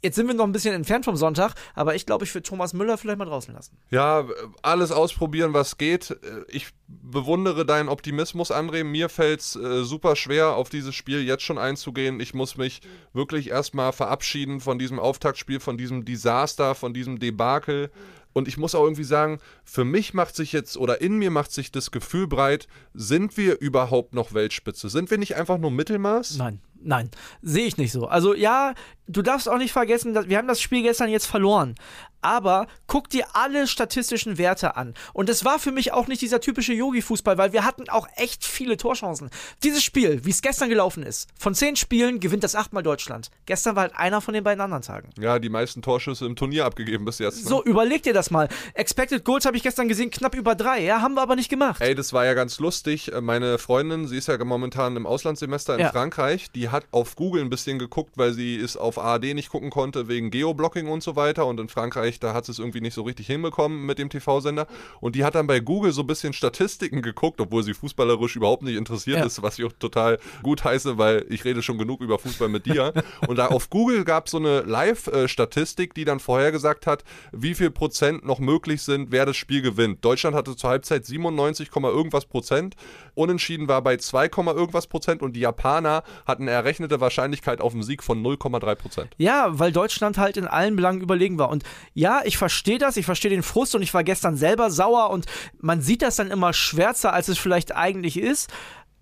Jetzt 0.06 0.18
sind 0.18 0.28
wir 0.28 0.36
noch 0.36 0.46
ein 0.46 0.52
bisschen 0.52 0.76
entfernt 0.76 1.04
vom 1.04 1.16
Sonntag, 1.16 1.56
aber 1.74 1.96
ich 1.96 2.06
glaube, 2.06 2.26
ich 2.26 2.36
würde 2.36 2.48
Thomas 2.48 2.74
Müller 2.74 2.96
vielleicht 3.00 3.18
mal 3.18 3.26
draußen 3.26 3.52
lassen. 3.56 3.76
Ja, 3.90 4.24
alles 4.62 4.92
ausprobieren, 4.92 5.56
was 5.56 5.80
geht. 5.80 6.16
Ich 6.48 6.68
bewundere 6.88 7.66
deinen 7.66 7.90
Optimismus, 7.90 8.52
André. 8.52 8.84
Mir 8.84 9.10
fällt 9.10 9.40
es 9.40 9.56
äh, 9.56 9.84
super 9.84 10.16
schwer, 10.16 10.58
auf 10.58 10.70
dieses 10.70 10.94
Spiel 10.94 11.24
jetzt 11.24 11.42
schon 11.42 11.58
einzugehen. 11.58 12.20
Ich 12.20 12.36
muss 12.36 12.56
mich 12.56 12.82
wirklich 13.14 13.50
erstmal 13.50 13.94
verabschieden 13.94 14.60
von 14.60 14.78
diesem 14.78 15.00
Auftaktspiel, 15.00 15.60
von 15.60 15.76
diesem 15.76 16.06
Desaster, 16.06 16.76
von 16.76 16.94
diesem 16.94 17.18
Debakel. 17.18 17.90
Und 18.36 18.50
ich 18.50 18.58
muss 18.58 18.76
auch 18.76 18.84
irgendwie 18.84 19.06
sagen, 19.06 19.40
für 19.64 19.86
mich 19.86 20.14
macht 20.14 20.36
sich 20.36 20.52
jetzt 20.52 20.76
oder 20.76 21.00
in 21.00 21.18
mir 21.18 21.32
macht 21.32 21.54
sich 21.54 21.72
das 21.72 21.90
Gefühl 21.90 22.28
breit, 22.28 22.68
sind 22.94 23.38
wir 23.38 23.62
überhaupt 23.62 24.14
noch 24.14 24.34
Weltspitze? 24.34 24.90
Sind 24.90 25.10
wir 25.10 25.18
nicht 25.18 25.38
einfach 25.38 25.58
nur 25.58 25.72
Mittelmaß? 25.72 26.36
Nein, 26.36 26.60
nein, 26.82 27.10
sehe 27.42 27.66
ich 27.66 27.78
nicht 27.78 27.94
so. 27.94 28.08
Also 28.08 28.36
ja, 28.36 28.74
du 29.08 29.22
darfst 29.22 29.50
auch 29.50 29.58
nicht 29.58 29.74
vergessen, 29.74 30.14
dass 30.14 30.28
wir 30.28 30.38
haben 30.38 30.48
das 30.48 30.62
Spiel 30.62 30.82
gestern 30.82 31.10
jetzt 31.10 31.28
verloren. 31.28 31.76
Aber 32.22 32.66
guck 32.88 33.08
dir 33.10 33.28
alle 33.34 33.68
statistischen 33.68 34.40
Werte 34.40 34.76
an. 34.76 34.96
Und 35.14 35.30
es 35.30 35.46
war 35.46 35.60
für 35.60 35.72
mich 35.72 35.94
auch 35.94 36.08
nicht 36.08 36.24
dieser 36.24 36.42
typische 36.42 36.74
Yogi-Fußball, 36.74 37.38
weil 37.38 37.54
wir 37.54 37.64
hatten 37.64 37.88
auch 37.88 38.08
echt 38.16 38.44
viele 38.44 38.78
Torchancen. 38.78 39.30
Dieses 39.64 39.84
Spiel, 39.84 40.26
wie 40.26 40.32
es 40.32 40.42
gestern 40.42 40.70
gelaufen 40.70 41.04
ist, 41.04 41.30
von 41.38 41.54
zehn 41.54 41.76
Spielen 41.76 42.20
gewinnt 42.20 42.44
das 42.44 42.56
achtmal 42.56 42.82
Deutschland. 42.82 43.30
Gestern 43.46 43.76
war 43.76 43.84
halt 43.84 43.96
einer 43.96 44.22
von 44.22 44.34
den 44.34 44.44
beiden 44.44 44.60
anderen 44.60 44.82
Tagen. 44.82 45.12
Ja, 45.20 45.38
die 45.38 45.50
meisten 45.50 45.84
Torschüsse 45.84 46.26
im 46.26 46.36
Turnier 46.36 46.66
abgegeben 46.66 47.06
bis 47.06 47.20
jetzt. 47.20 47.44
Ne? 47.44 47.50
So, 47.50 47.64
überleg 47.64 48.02
dir 48.02 48.14
das 48.14 48.32
mal. 48.32 48.50
Expected 48.74 49.24
Goals 49.24 49.46
habe 49.46 49.56
ich 49.56 49.62
gestern 49.62 49.88
gesehen, 49.88 50.10
knapp 50.10 50.34
über 50.34 50.56
drei. 50.56 50.82
Ja, 50.82 51.02
haben 51.02 51.14
wir 51.14 51.22
aber 51.22 51.36
nicht 51.36 51.50
gemacht. 51.50 51.80
Ey, 51.80 51.94
das 51.94 52.12
war 52.12 52.26
ja 52.26 52.34
ganz 52.34 52.58
lustig. 52.58 53.12
Meine 53.22 53.60
Freundin, 53.60 54.08
sie 54.08 54.18
ist 54.18 54.30
ja 54.30 54.44
momentan 54.44 54.96
im 54.96 55.06
Auslandssemester 55.06 55.76
in 55.76 55.82
ja. 55.82 55.92
Frankreich, 55.92 56.50
die 56.50 56.70
hat 56.70 56.86
auf 56.90 57.16
Google 57.16 57.44
ein 57.44 57.52
bisschen 57.52 57.78
geguckt, 57.78 58.14
weil 58.16 58.34
sie 58.34 58.56
ist 58.56 58.78
auf 58.78 58.95
ARD 58.98 59.34
nicht 59.34 59.50
gucken 59.50 59.70
konnte 59.70 60.08
wegen 60.08 60.32
Geoblocking 60.32 60.88
und 60.88 61.04
so 61.04 61.16
weiter. 61.16 61.46
Und 61.46 61.60
in 61.60 61.70
Frankreich, 61.70 62.20
da 62.20 62.34
hat 62.34 62.50
es 62.50 62.60
irgendwie 62.60 62.82
nicht 62.82 62.94
so 62.94 63.04
richtig 63.04 63.28
hinbekommen 63.28 63.86
mit 63.86 64.00
dem 64.00 64.10
TV-Sender. 64.10 64.68
Und 65.00 65.16
die 65.16 65.24
hat 65.24 65.36
dann 65.36 65.48
bei 65.48 65.60
Google 65.60 65.92
so 65.92 66.02
ein 66.02 66.08
bisschen 66.08 66.34
Statistiken 66.34 67.02
geguckt, 67.02 67.42
obwohl 67.42 67.64
sie 67.64 67.74
fußballerisch 67.74 68.36
überhaupt 68.36 68.64
nicht 68.64 68.76
interessiert 68.76 69.20
ja. 69.20 69.26
ist, 69.26 69.42
was 69.42 69.60
ich 69.60 69.66
auch 69.66 69.74
total 69.80 70.20
gut 70.44 70.64
heiße, 70.64 70.98
weil 70.98 71.26
ich 71.30 71.46
rede 71.46 71.62
schon 71.62 71.78
genug 71.78 72.02
über 72.02 72.20
Fußball 72.20 72.50
mit 72.50 72.66
dir. 72.66 72.94
und 73.28 73.38
da 73.38 73.48
auf 73.48 73.70
Google 73.70 74.04
gab 74.04 74.26
es 74.26 74.32
so 74.32 74.38
eine 74.38 74.62
Live-Statistik, 74.62 75.94
die 75.94 76.06
dann 76.06 76.20
vorhergesagt 76.20 76.88
hat, 76.88 77.04
wie 77.32 77.56
viel 77.56 77.72
Prozent 77.72 78.26
noch 78.26 78.40
möglich 78.40 78.82
sind, 78.82 79.12
wer 79.12 79.26
das 79.26 79.38
Spiel 79.38 79.62
gewinnt. 79.62 80.04
Deutschland 80.04 80.36
hatte 80.36 80.56
zur 80.56 80.70
Halbzeit 80.70 81.06
97, 81.06 81.70
irgendwas 81.74 82.26
Prozent. 82.26 82.76
Unentschieden 83.14 83.68
war 83.68 83.82
bei 83.82 83.98
2, 83.98 84.26
irgendwas 84.26 84.88
Prozent 84.88 85.22
und 85.22 85.34
die 85.34 85.42
Japaner 85.42 86.04
hatten 86.26 86.44
eine 86.44 86.52
errechnete 86.52 87.00
Wahrscheinlichkeit 87.00 87.62
auf 87.62 87.74
einen 87.74 87.84
Sieg 87.84 88.04
von 88.04 88.24
0,3 88.24 88.76
Prozent. 88.86 89.10
Ja, 89.18 89.58
weil 89.58 89.72
Deutschland 89.72 90.18
halt 90.18 90.38
in 90.38 90.48
allen 90.48 90.76
Belangen 90.76 91.02
überlegen 91.02 91.40
war. 91.40 91.50
Und 91.50 91.64
ja, 91.94 92.22
ich 92.24 92.38
verstehe 92.38 92.78
das, 92.78 92.98
ich 92.98 93.06
verstehe 93.06 93.32
den 93.32 93.44
Frust 93.44 93.74
und 93.76 93.82
ich 93.82 93.94
war 93.94 94.04
gestern 94.04 94.38
selber 94.38 94.70
sauer 94.70 95.10
und 95.10 95.26
man 95.60 95.82
sieht 95.82 96.02
das 96.02 96.18
dann 96.18 96.30
immer 96.30 96.54
schwärzer, 96.54 97.14
als 97.14 97.28
es 97.28 97.38
vielleicht 97.38 97.76
eigentlich 97.76 98.18
ist. 98.18 98.52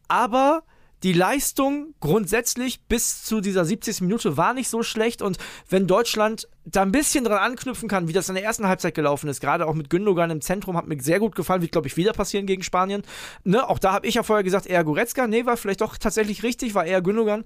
Aber 0.07 0.63
die 1.03 1.11
Leistung 1.11 1.93
grundsätzlich 1.99 2.81
bis 2.85 3.23
zu 3.23 3.41
dieser 3.41 3.65
70. 3.65 4.01
Minute 4.01 4.37
war 4.37 4.53
nicht 4.53 4.69
so 4.69 4.83
schlecht 4.83 5.21
und 5.21 5.37
wenn 5.67 5.85
Deutschland 5.85 6.47
da 6.63 6.81
ein 6.81 6.93
bisschen 6.93 7.25
dran 7.25 7.39
anknüpfen 7.39 7.89
kann, 7.89 8.07
wie 8.07 8.13
das 8.13 8.29
in 8.29 8.35
der 8.35 8.43
ersten 8.45 8.67
Halbzeit 8.67 8.95
gelaufen 8.95 9.27
ist, 9.27 9.41
gerade 9.41 9.67
auch 9.67 9.73
mit 9.73 9.89
Gündogan 9.89 10.31
im 10.31 10.39
Zentrum, 10.39 10.77
hat 10.77 10.87
mir 10.87 11.01
sehr 11.01 11.19
gut 11.19 11.35
gefallen, 11.35 11.61
wird 11.61 11.73
glaube 11.73 11.87
ich 11.87 11.97
wieder 11.97 12.13
passieren 12.13 12.45
gegen 12.45 12.63
Spanien. 12.63 13.03
Ne, 13.43 13.67
auch 13.67 13.79
da 13.79 13.91
habe 13.91 14.07
ich 14.07 14.15
ja 14.15 14.23
vorher 14.23 14.43
gesagt, 14.43 14.65
eher 14.65 14.85
Goretzka, 14.85 15.27
nee, 15.27 15.45
war 15.45 15.57
vielleicht 15.57 15.81
doch 15.81 15.97
tatsächlich 15.97 16.41
richtig, 16.41 16.73
war 16.73 16.85
eher 16.85 17.01
Gündogan 17.01 17.43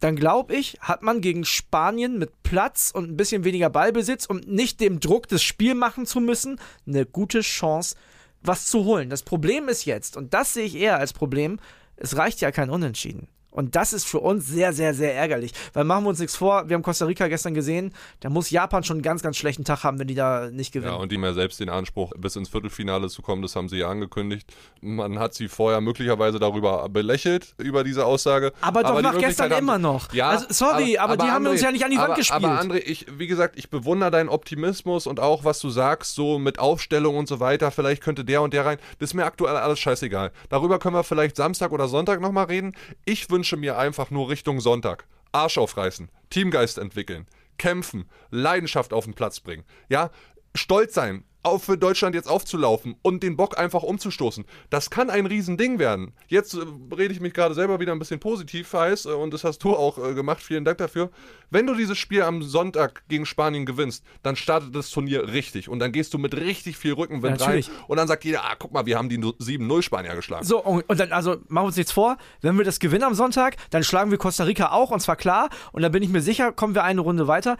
dann 0.00 0.16
glaube 0.16 0.56
ich, 0.56 0.78
hat 0.80 1.02
man 1.02 1.20
gegen 1.20 1.44
Spanien 1.44 2.18
mit 2.18 2.42
Platz 2.42 2.90
und 2.92 3.10
ein 3.10 3.16
bisschen 3.16 3.44
weniger 3.44 3.70
Ballbesitz 3.70 4.26
und 4.26 4.48
nicht 4.48 4.80
dem 4.80 4.98
Druck, 4.98 5.28
das 5.28 5.42
Spiel 5.42 5.74
machen 5.74 6.06
zu 6.06 6.20
müssen, 6.20 6.58
eine 6.86 7.06
gute 7.06 7.40
Chance, 7.40 7.96
was 8.42 8.66
zu 8.66 8.84
holen. 8.84 9.10
Das 9.10 9.22
Problem 9.22 9.68
ist 9.68 9.84
jetzt, 9.84 10.16
und 10.16 10.32
das 10.34 10.54
sehe 10.54 10.64
ich 10.64 10.74
eher 10.74 10.98
als 10.98 11.12
Problem, 11.12 11.60
es 11.96 12.16
reicht 12.16 12.40
ja 12.40 12.50
kein 12.50 12.70
Unentschieden. 12.70 13.28
Und 13.50 13.76
das 13.76 13.92
ist 13.92 14.06
für 14.06 14.20
uns 14.20 14.46
sehr, 14.46 14.72
sehr, 14.72 14.94
sehr 14.94 15.14
ärgerlich. 15.14 15.52
Weil 15.72 15.84
machen 15.84 16.04
wir 16.04 16.10
uns 16.10 16.18
nichts 16.20 16.36
vor, 16.36 16.68
wir 16.68 16.74
haben 16.74 16.82
Costa 16.82 17.04
Rica 17.06 17.28
gestern 17.28 17.54
gesehen, 17.54 17.92
da 18.20 18.30
muss 18.30 18.50
Japan 18.50 18.84
schon 18.84 18.96
einen 18.96 19.02
ganz, 19.02 19.22
ganz 19.22 19.36
schlechten 19.36 19.64
Tag 19.64 19.84
haben, 19.84 19.98
wenn 19.98 20.06
die 20.06 20.14
da 20.14 20.50
nicht 20.50 20.72
gewinnen. 20.72 20.92
Ja, 20.92 20.98
und 20.98 21.10
die 21.10 21.16
haben 21.16 21.24
ja 21.24 21.32
selbst 21.32 21.60
den 21.60 21.68
Anspruch, 21.68 22.12
bis 22.16 22.36
ins 22.36 22.48
Viertelfinale 22.48 23.08
zu 23.08 23.22
kommen, 23.22 23.42
das 23.42 23.56
haben 23.56 23.68
sie 23.68 23.78
ja 23.78 23.88
angekündigt. 23.88 24.52
Man 24.80 25.18
hat 25.18 25.34
sie 25.34 25.48
vorher 25.48 25.80
möglicherweise 25.80 26.38
darüber 26.38 26.88
belächelt, 26.88 27.54
über 27.58 27.84
diese 27.84 28.06
Aussage. 28.06 28.52
Aber 28.60 28.82
doch 28.82 28.90
aber 28.90 29.02
nach 29.02 29.18
gestern 29.18 29.50
immer 29.52 29.78
noch. 29.78 30.12
Ja, 30.12 30.30
also, 30.30 30.46
sorry, 30.50 30.96
aber, 30.96 31.14
aber, 31.14 31.22
aber 31.22 31.24
die 31.24 31.30
haben 31.30 31.46
André, 31.46 31.50
uns 31.50 31.60
ja 31.62 31.72
nicht 31.72 31.84
an 31.84 31.90
die 31.90 31.98
Wand 31.98 32.14
gespielt. 32.14 32.44
Aber 32.44 32.60
André, 32.60 32.78
ich, 32.78 33.06
wie 33.18 33.26
gesagt, 33.26 33.58
ich 33.58 33.70
bewundere 33.70 34.10
deinen 34.10 34.28
Optimismus 34.28 35.06
und 35.06 35.20
auch, 35.20 35.44
was 35.44 35.60
du 35.60 35.70
sagst, 35.70 36.14
so 36.14 36.38
mit 36.38 36.58
Aufstellung 36.58 37.16
und 37.16 37.28
so 37.28 37.40
weiter, 37.40 37.70
vielleicht 37.70 38.02
könnte 38.02 38.24
der 38.24 38.42
und 38.42 38.54
der 38.54 38.64
rein. 38.64 38.78
Das 38.98 39.10
ist 39.10 39.14
mir 39.14 39.24
aktuell 39.24 39.56
alles 39.56 39.80
scheißegal. 39.80 40.30
Darüber 40.48 40.78
können 40.78 40.94
wir 40.94 41.04
vielleicht 41.04 41.36
Samstag 41.36 41.72
oder 41.72 41.88
Sonntag 41.88 42.20
nochmal 42.20 42.46
reden. 42.46 42.74
Ich 43.04 43.28
wünsche 43.30 43.39
mir 43.60 43.78
einfach 43.78 44.10
nur 44.10 44.28
Richtung 44.28 44.60
Sonntag. 44.60 45.06
Arsch 45.32 45.58
aufreißen, 45.58 46.10
Teamgeist 46.30 46.78
entwickeln, 46.78 47.26
kämpfen, 47.58 48.08
Leidenschaft 48.30 48.92
auf 48.92 49.04
den 49.04 49.14
Platz 49.14 49.40
bringen. 49.40 49.64
Ja, 49.88 50.10
stolz 50.54 50.94
sein, 50.94 51.24
auf 51.42 51.64
für 51.64 51.78
Deutschland 51.78 52.14
jetzt 52.14 52.28
aufzulaufen 52.28 52.96
und 53.02 53.22
den 53.22 53.36
Bock 53.36 53.58
einfach 53.58 53.82
umzustoßen. 53.82 54.44
Das 54.68 54.90
kann 54.90 55.10
ein 55.10 55.26
Riesending 55.26 55.78
werden. 55.78 56.12
Jetzt 56.28 56.54
äh, 56.54 56.58
rede 56.94 57.14
ich 57.14 57.20
mich 57.20 57.32
gerade 57.32 57.54
selber 57.54 57.80
wieder 57.80 57.92
ein 57.92 57.98
bisschen 57.98 58.20
positiv 58.20 58.72
heiß 58.72 59.06
äh, 59.06 59.10
und 59.10 59.32
das 59.32 59.44
hast 59.44 59.64
du 59.64 59.74
auch 59.74 59.98
äh, 59.98 60.14
gemacht. 60.14 60.42
Vielen 60.42 60.64
Dank 60.64 60.78
dafür. 60.78 61.10
Wenn 61.50 61.66
du 61.66 61.74
dieses 61.74 61.98
Spiel 61.98 62.22
am 62.22 62.42
Sonntag 62.42 63.04
gegen 63.08 63.26
Spanien 63.26 63.64
gewinnst, 63.64 64.04
dann 64.22 64.36
startet 64.36 64.74
das 64.74 64.90
Turnier 64.90 65.32
richtig 65.32 65.68
und 65.68 65.78
dann 65.78 65.92
gehst 65.92 66.12
du 66.12 66.18
mit 66.18 66.36
richtig 66.36 66.76
viel 66.76 66.92
Rückenwind 66.92 67.40
ja, 67.40 67.46
rein 67.46 67.64
und 67.88 67.96
dann 67.96 68.06
sagt 68.06 68.24
jeder, 68.24 68.44
ah, 68.44 68.54
guck 68.58 68.72
mal, 68.72 68.86
wir 68.86 68.98
haben 68.98 69.08
die 69.08 69.18
7-0 69.18 69.82
Spanier 69.82 70.14
geschlagen. 70.14 70.44
So, 70.44 70.62
und 70.62 70.84
dann, 70.88 71.12
also 71.12 71.36
machen 71.48 71.64
wir 71.64 71.68
uns 71.68 71.76
jetzt 71.76 71.92
vor, 71.92 72.18
wenn 72.42 72.56
wir 72.58 72.64
das 72.64 72.80
gewinnen 72.80 73.04
am 73.04 73.14
Sonntag, 73.14 73.56
dann 73.70 73.82
schlagen 73.82 74.10
wir 74.10 74.18
Costa 74.18 74.44
Rica 74.44 74.72
auch 74.72 74.90
und 74.90 75.00
zwar 75.00 75.16
klar 75.16 75.48
und 75.72 75.82
dann 75.82 75.92
bin 75.92 76.02
ich 76.02 76.10
mir 76.10 76.20
sicher, 76.20 76.52
kommen 76.52 76.74
wir 76.74 76.84
eine 76.84 77.00
Runde 77.00 77.26
weiter. 77.26 77.56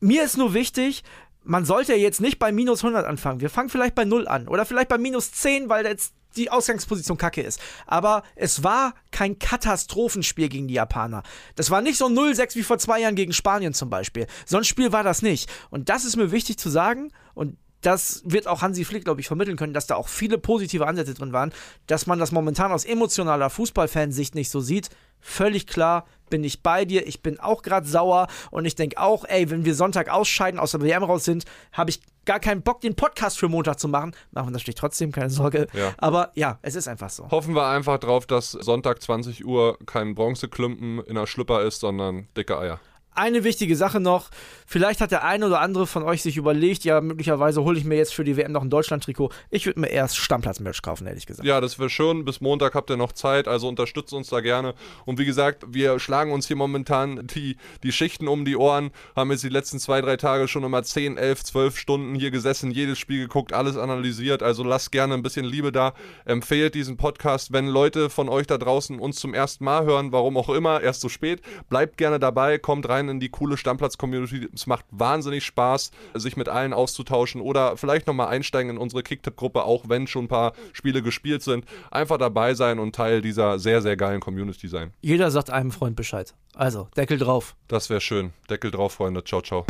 Mir 0.00 0.22
ist 0.22 0.36
nur 0.36 0.52
wichtig, 0.52 1.02
man 1.44 1.64
sollte 1.64 1.94
jetzt 1.94 2.20
nicht 2.20 2.38
bei 2.38 2.52
minus 2.52 2.82
100 2.82 3.06
anfangen. 3.06 3.40
Wir 3.40 3.50
fangen 3.50 3.68
vielleicht 3.68 3.94
bei 3.94 4.04
0 4.04 4.26
an 4.26 4.48
oder 4.48 4.64
vielleicht 4.64 4.88
bei 4.88 4.98
minus 4.98 5.32
10, 5.32 5.68
weil 5.68 5.86
jetzt 5.86 6.14
die 6.36 6.50
Ausgangsposition 6.50 7.16
kacke 7.16 7.42
ist. 7.42 7.60
Aber 7.86 8.24
es 8.34 8.64
war 8.64 8.94
kein 9.12 9.38
Katastrophenspiel 9.38 10.48
gegen 10.48 10.68
die 10.68 10.74
Japaner. 10.74 11.22
Das 11.54 11.70
war 11.70 11.80
nicht 11.80 11.96
so 11.96 12.06
0-6 12.06 12.56
wie 12.56 12.62
vor 12.62 12.78
zwei 12.78 13.00
Jahren 13.00 13.14
gegen 13.14 13.32
Spanien 13.32 13.72
zum 13.72 13.90
Beispiel. 13.90 14.26
So 14.46 14.56
ein 14.56 14.64
Spiel 14.64 14.90
war 14.92 15.04
das 15.04 15.22
nicht. 15.22 15.48
Und 15.70 15.88
das 15.88 16.04
ist 16.04 16.16
mir 16.16 16.32
wichtig 16.32 16.58
zu 16.58 16.70
sagen. 16.70 17.12
Und 17.34 17.56
das 17.82 18.22
wird 18.24 18.46
auch 18.46 18.62
Hansi 18.62 18.84
Flick, 18.84 19.04
glaube 19.04 19.20
ich, 19.20 19.26
vermitteln 19.26 19.56
können, 19.56 19.74
dass 19.74 19.86
da 19.86 19.94
auch 19.96 20.08
viele 20.08 20.38
positive 20.38 20.86
Ansätze 20.86 21.14
drin 21.14 21.32
waren, 21.32 21.52
dass 21.86 22.06
man 22.06 22.18
das 22.18 22.32
momentan 22.32 22.72
aus 22.72 22.84
emotionaler 22.84 23.50
Fußballfansicht 23.50 24.34
nicht 24.34 24.50
so 24.50 24.60
sieht. 24.60 24.88
Völlig 25.26 25.66
klar, 25.66 26.04
bin 26.28 26.44
ich 26.44 26.62
bei 26.62 26.84
dir. 26.84 27.06
Ich 27.06 27.22
bin 27.22 27.40
auch 27.40 27.62
gerade 27.62 27.88
sauer 27.88 28.28
und 28.50 28.66
ich 28.66 28.74
denke 28.74 28.98
auch, 28.98 29.24
ey, 29.24 29.50
wenn 29.50 29.64
wir 29.64 29.74
Sonntag 29.74 30.10
ausscheiden, 30.10 30.60
aus 30.60 30.72
der 30.72 30.82
WM 30.82 31.02
raus 31.02 31.24
sind, 31.24 31.44
habe 31.72 31.88
ich 31.88 32.02
gar 32.26 32.40
keinen 32.40 32.60
Bock, 32.60 32.82
den 32.82 32.94
Podcast 32.94 33.38
für 33.38 33.48
Montag 33.48 33.80
zu 33.80 33.88
machen. 33.88 34.14
Machen 34.32 34.48
wir 34.48 34.50
natürlich 34.52 34.74
trotzdem, 34.74 35.12
keine 35.12 35.30
Sorge. 35.30 35.66
Ja. 35.72 35.94
Aber 35.96 36.30
ja, 36.34 36.58
es 36.60 36.74
ist 36.74 36.88
einfach 36.88 37.08
so. 37.08 37.30
Hoffen 37.30 37.54
wir 37.54 37.66
einfach 37.66 37.98
drauf, 37.98 38.26
dass 38.26 38.50
Sonntag 38.52 39.00
20 39.00 39.46
Uhr 39.46 39.78
kein 39.86 40.14
Bronzeklumpen 40.14 41.02
in 41.04 41.14
der 41.14 41.26
Schlüpper 41.26 41.62
ist, 41.62 41.80
sondern 41.80 42.28
dicke 42.36 42.58
Eier. 42.58 42.80
Eine 43.16 43.44
wichtige 43.44 43.76
Sache 43.76 44.00
noch, 44.00 44.30
vielleicht 44.66 45.00
hat 45.00 45.12
der 45.12 45.22
eine 45.22 45.46
oder 45.46 45.60
andere 45.60 45.86
von 45.86 46.02
euch 46.02 46.20
sich 46.20 46.36
überlegt, 46.36 46.82
ja, 46.82 47.00
möglicherweise 47.00 47.62
hole 47.62 47.78
ich 47.78 47.84
mir 47.84 47.96
jetzt 47.96 48.12
für 48.12 48.24
die 48.24 48.36
WM 48.36 48.50
noch 48.50 48.62
ein 48.62 48.70
Deutschland-Trikot. 48.70 49.30
Ich 49.50 49.66
würde 49.66 49.78
mir 49.78 49.86
erst 49.86 50.16
Stammplatz-Merch 50.16 50.82
kaufen, 50.82 51.06
ehrlich 51.06 51.24
gesagt. 51.24 51.46
Ja, 51.46 51.60
das 51.60 51.78
wäre 51.78 51.90
schön. 51.90 52.24
Bis 52.24 52.40
Montag 52.40 52.74
habt 52.74 52.90
ihr 52.90 52.96
noch 52.96 53.12
Zeit, 53.12 53.46
also 53.46 53.68
unterstützt 53.68 54.12
uns 54.12 54.30
da 54.30 54.40
gerne. 54.40 54.74
Und 55.04 55.20
wie 55.20 55.24
gesagt, 55.24 55.64
wir 55.68 56.00
schlagen 56.00 56.32
uns 56.32 56.48
hier 56.48 56.56
momentan 56.56 57.24
die, 57.28 57.56
die 57.84 57.92
Schichten 57.92 58.26
um 58.26 58.44
die 58.44 58.56
Ohren, 58.56 58.90
haben 59.14 59.30
jetzt 59.30 59.44
die 59.44 59.48
letzten 59.48 59.78
zwei, 59.78 60.00
drei 60.00 60.16
Tage 60.16 60.48
schon 60.48 60.64
immer 60.64 60.82
10, 60.82 61.16
11, 61.16 61.44
12 61.44 61.78
Stunden 61.78 62.14
hier 62.16 62.32
gesessen, 62.32 62.72
jedes 62.72 62.98
Spiel 62.98 63.20
geguckt, 63.20 63.52
alles 63.52 63.76
analysiert. 63.76 64.42
Also 64.42 64.64
lasst 64.64 64.90
gerne 64.90 65.14
ein 65.14 65.22
bisschen 65.22 65.44
Liebe 65.44 65.70
da. 65.70 65.94
Empfehlt 66.24 66.74
diesen 66.74 66.96
Podcast, 66.96 67.52
wenn 67.52 67.68
Leute 67.68 68.10
von 68.10 68.28
euch 68.28 68.48
da 68.48 68.58
draußen 68.58 68.98
uns 68.98 69.20
zum 69.20 69.34
ersten 69.34 69.64
Mal 69.64 69.84
hören, 69.84 70.10
warum 70.10 70.36
auch 70.36 70.48
immer, 70.48 70.80
erst 70.80 71.00
so 71.00 71.08
spät. 71.08 71.42
Bleibt 71.68 71.96
gerne 71.96 72.18
dabei, 72.18 72.58
kommt 72.58 72.88
rein 72.88 73.03
rein 73.04 73.08
in 73.08 73.20
die 73.20 73.28
coole 73.28 73.56
Stammplatz-Community. 73.56 74.48
Es 74.54 74.66
macht 74.66 74.84
wahnsinnig 74.90 75.44
Spaß, 75.44 75.90
sich 76.14 76.36
mit 76.36 76.48
allen 76.48 76.72
auszutauschen 76.72 77.40
oder 77.40 77.76
vielleicht 77.76 78.06
nochmal 78.06 78.28
einsteigen 78.28 78.70
in 78.70 78.78
unsere 78.78 79.02
Kicktipp-Gruppe, 79.02 79.64
auch 79.64 79.88
wenn 79.88 80.06
schon 80.06 80.24
ein 80.24 80.28
paar 80.28 80.52
Spiele 80.72 81.02
gespielt 81.02 81.42
sind. 81.42 81.64
Einfach 81.90 82.18
dabei 82.18 82.54
sein 82.54 82.78
und 82.78 82.94
Teil 82.94 83.20
dieser 83.20 83.58
sehr, 83.58 83.82
sehr 83.82 83.96
geilen 83.96 84.20
Community 84.20 84.68
sein. 84.68 84.92
Jeder 85.00 85.30
sagt 85.30 85.50
einem 85.50 85.70
Freund 85.70 85.96
Bescheid. 85.96 86.34
Also, 86.54 86.88
Deckel 86.96 87.18
drauf. 87.18 87.56
Das 87.68 87.90
wäre 87.90 88.00
schön. 88.00 88.32
Deckel 88.48 88.70
drauf, 88.70 88.94
Freunde. 88.94 89.24
Ciao, 89.24 89.42
ciao. 89.42 89.64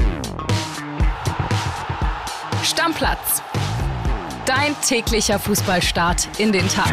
Stammplatz. 2.62 3.42
Dein 4.46 4.74
täglicher 4.86 5.38
Fußballstart 5.38 6.38
in 6.38 6.52
den 6.52 6.68
Tag. 6.68 6.92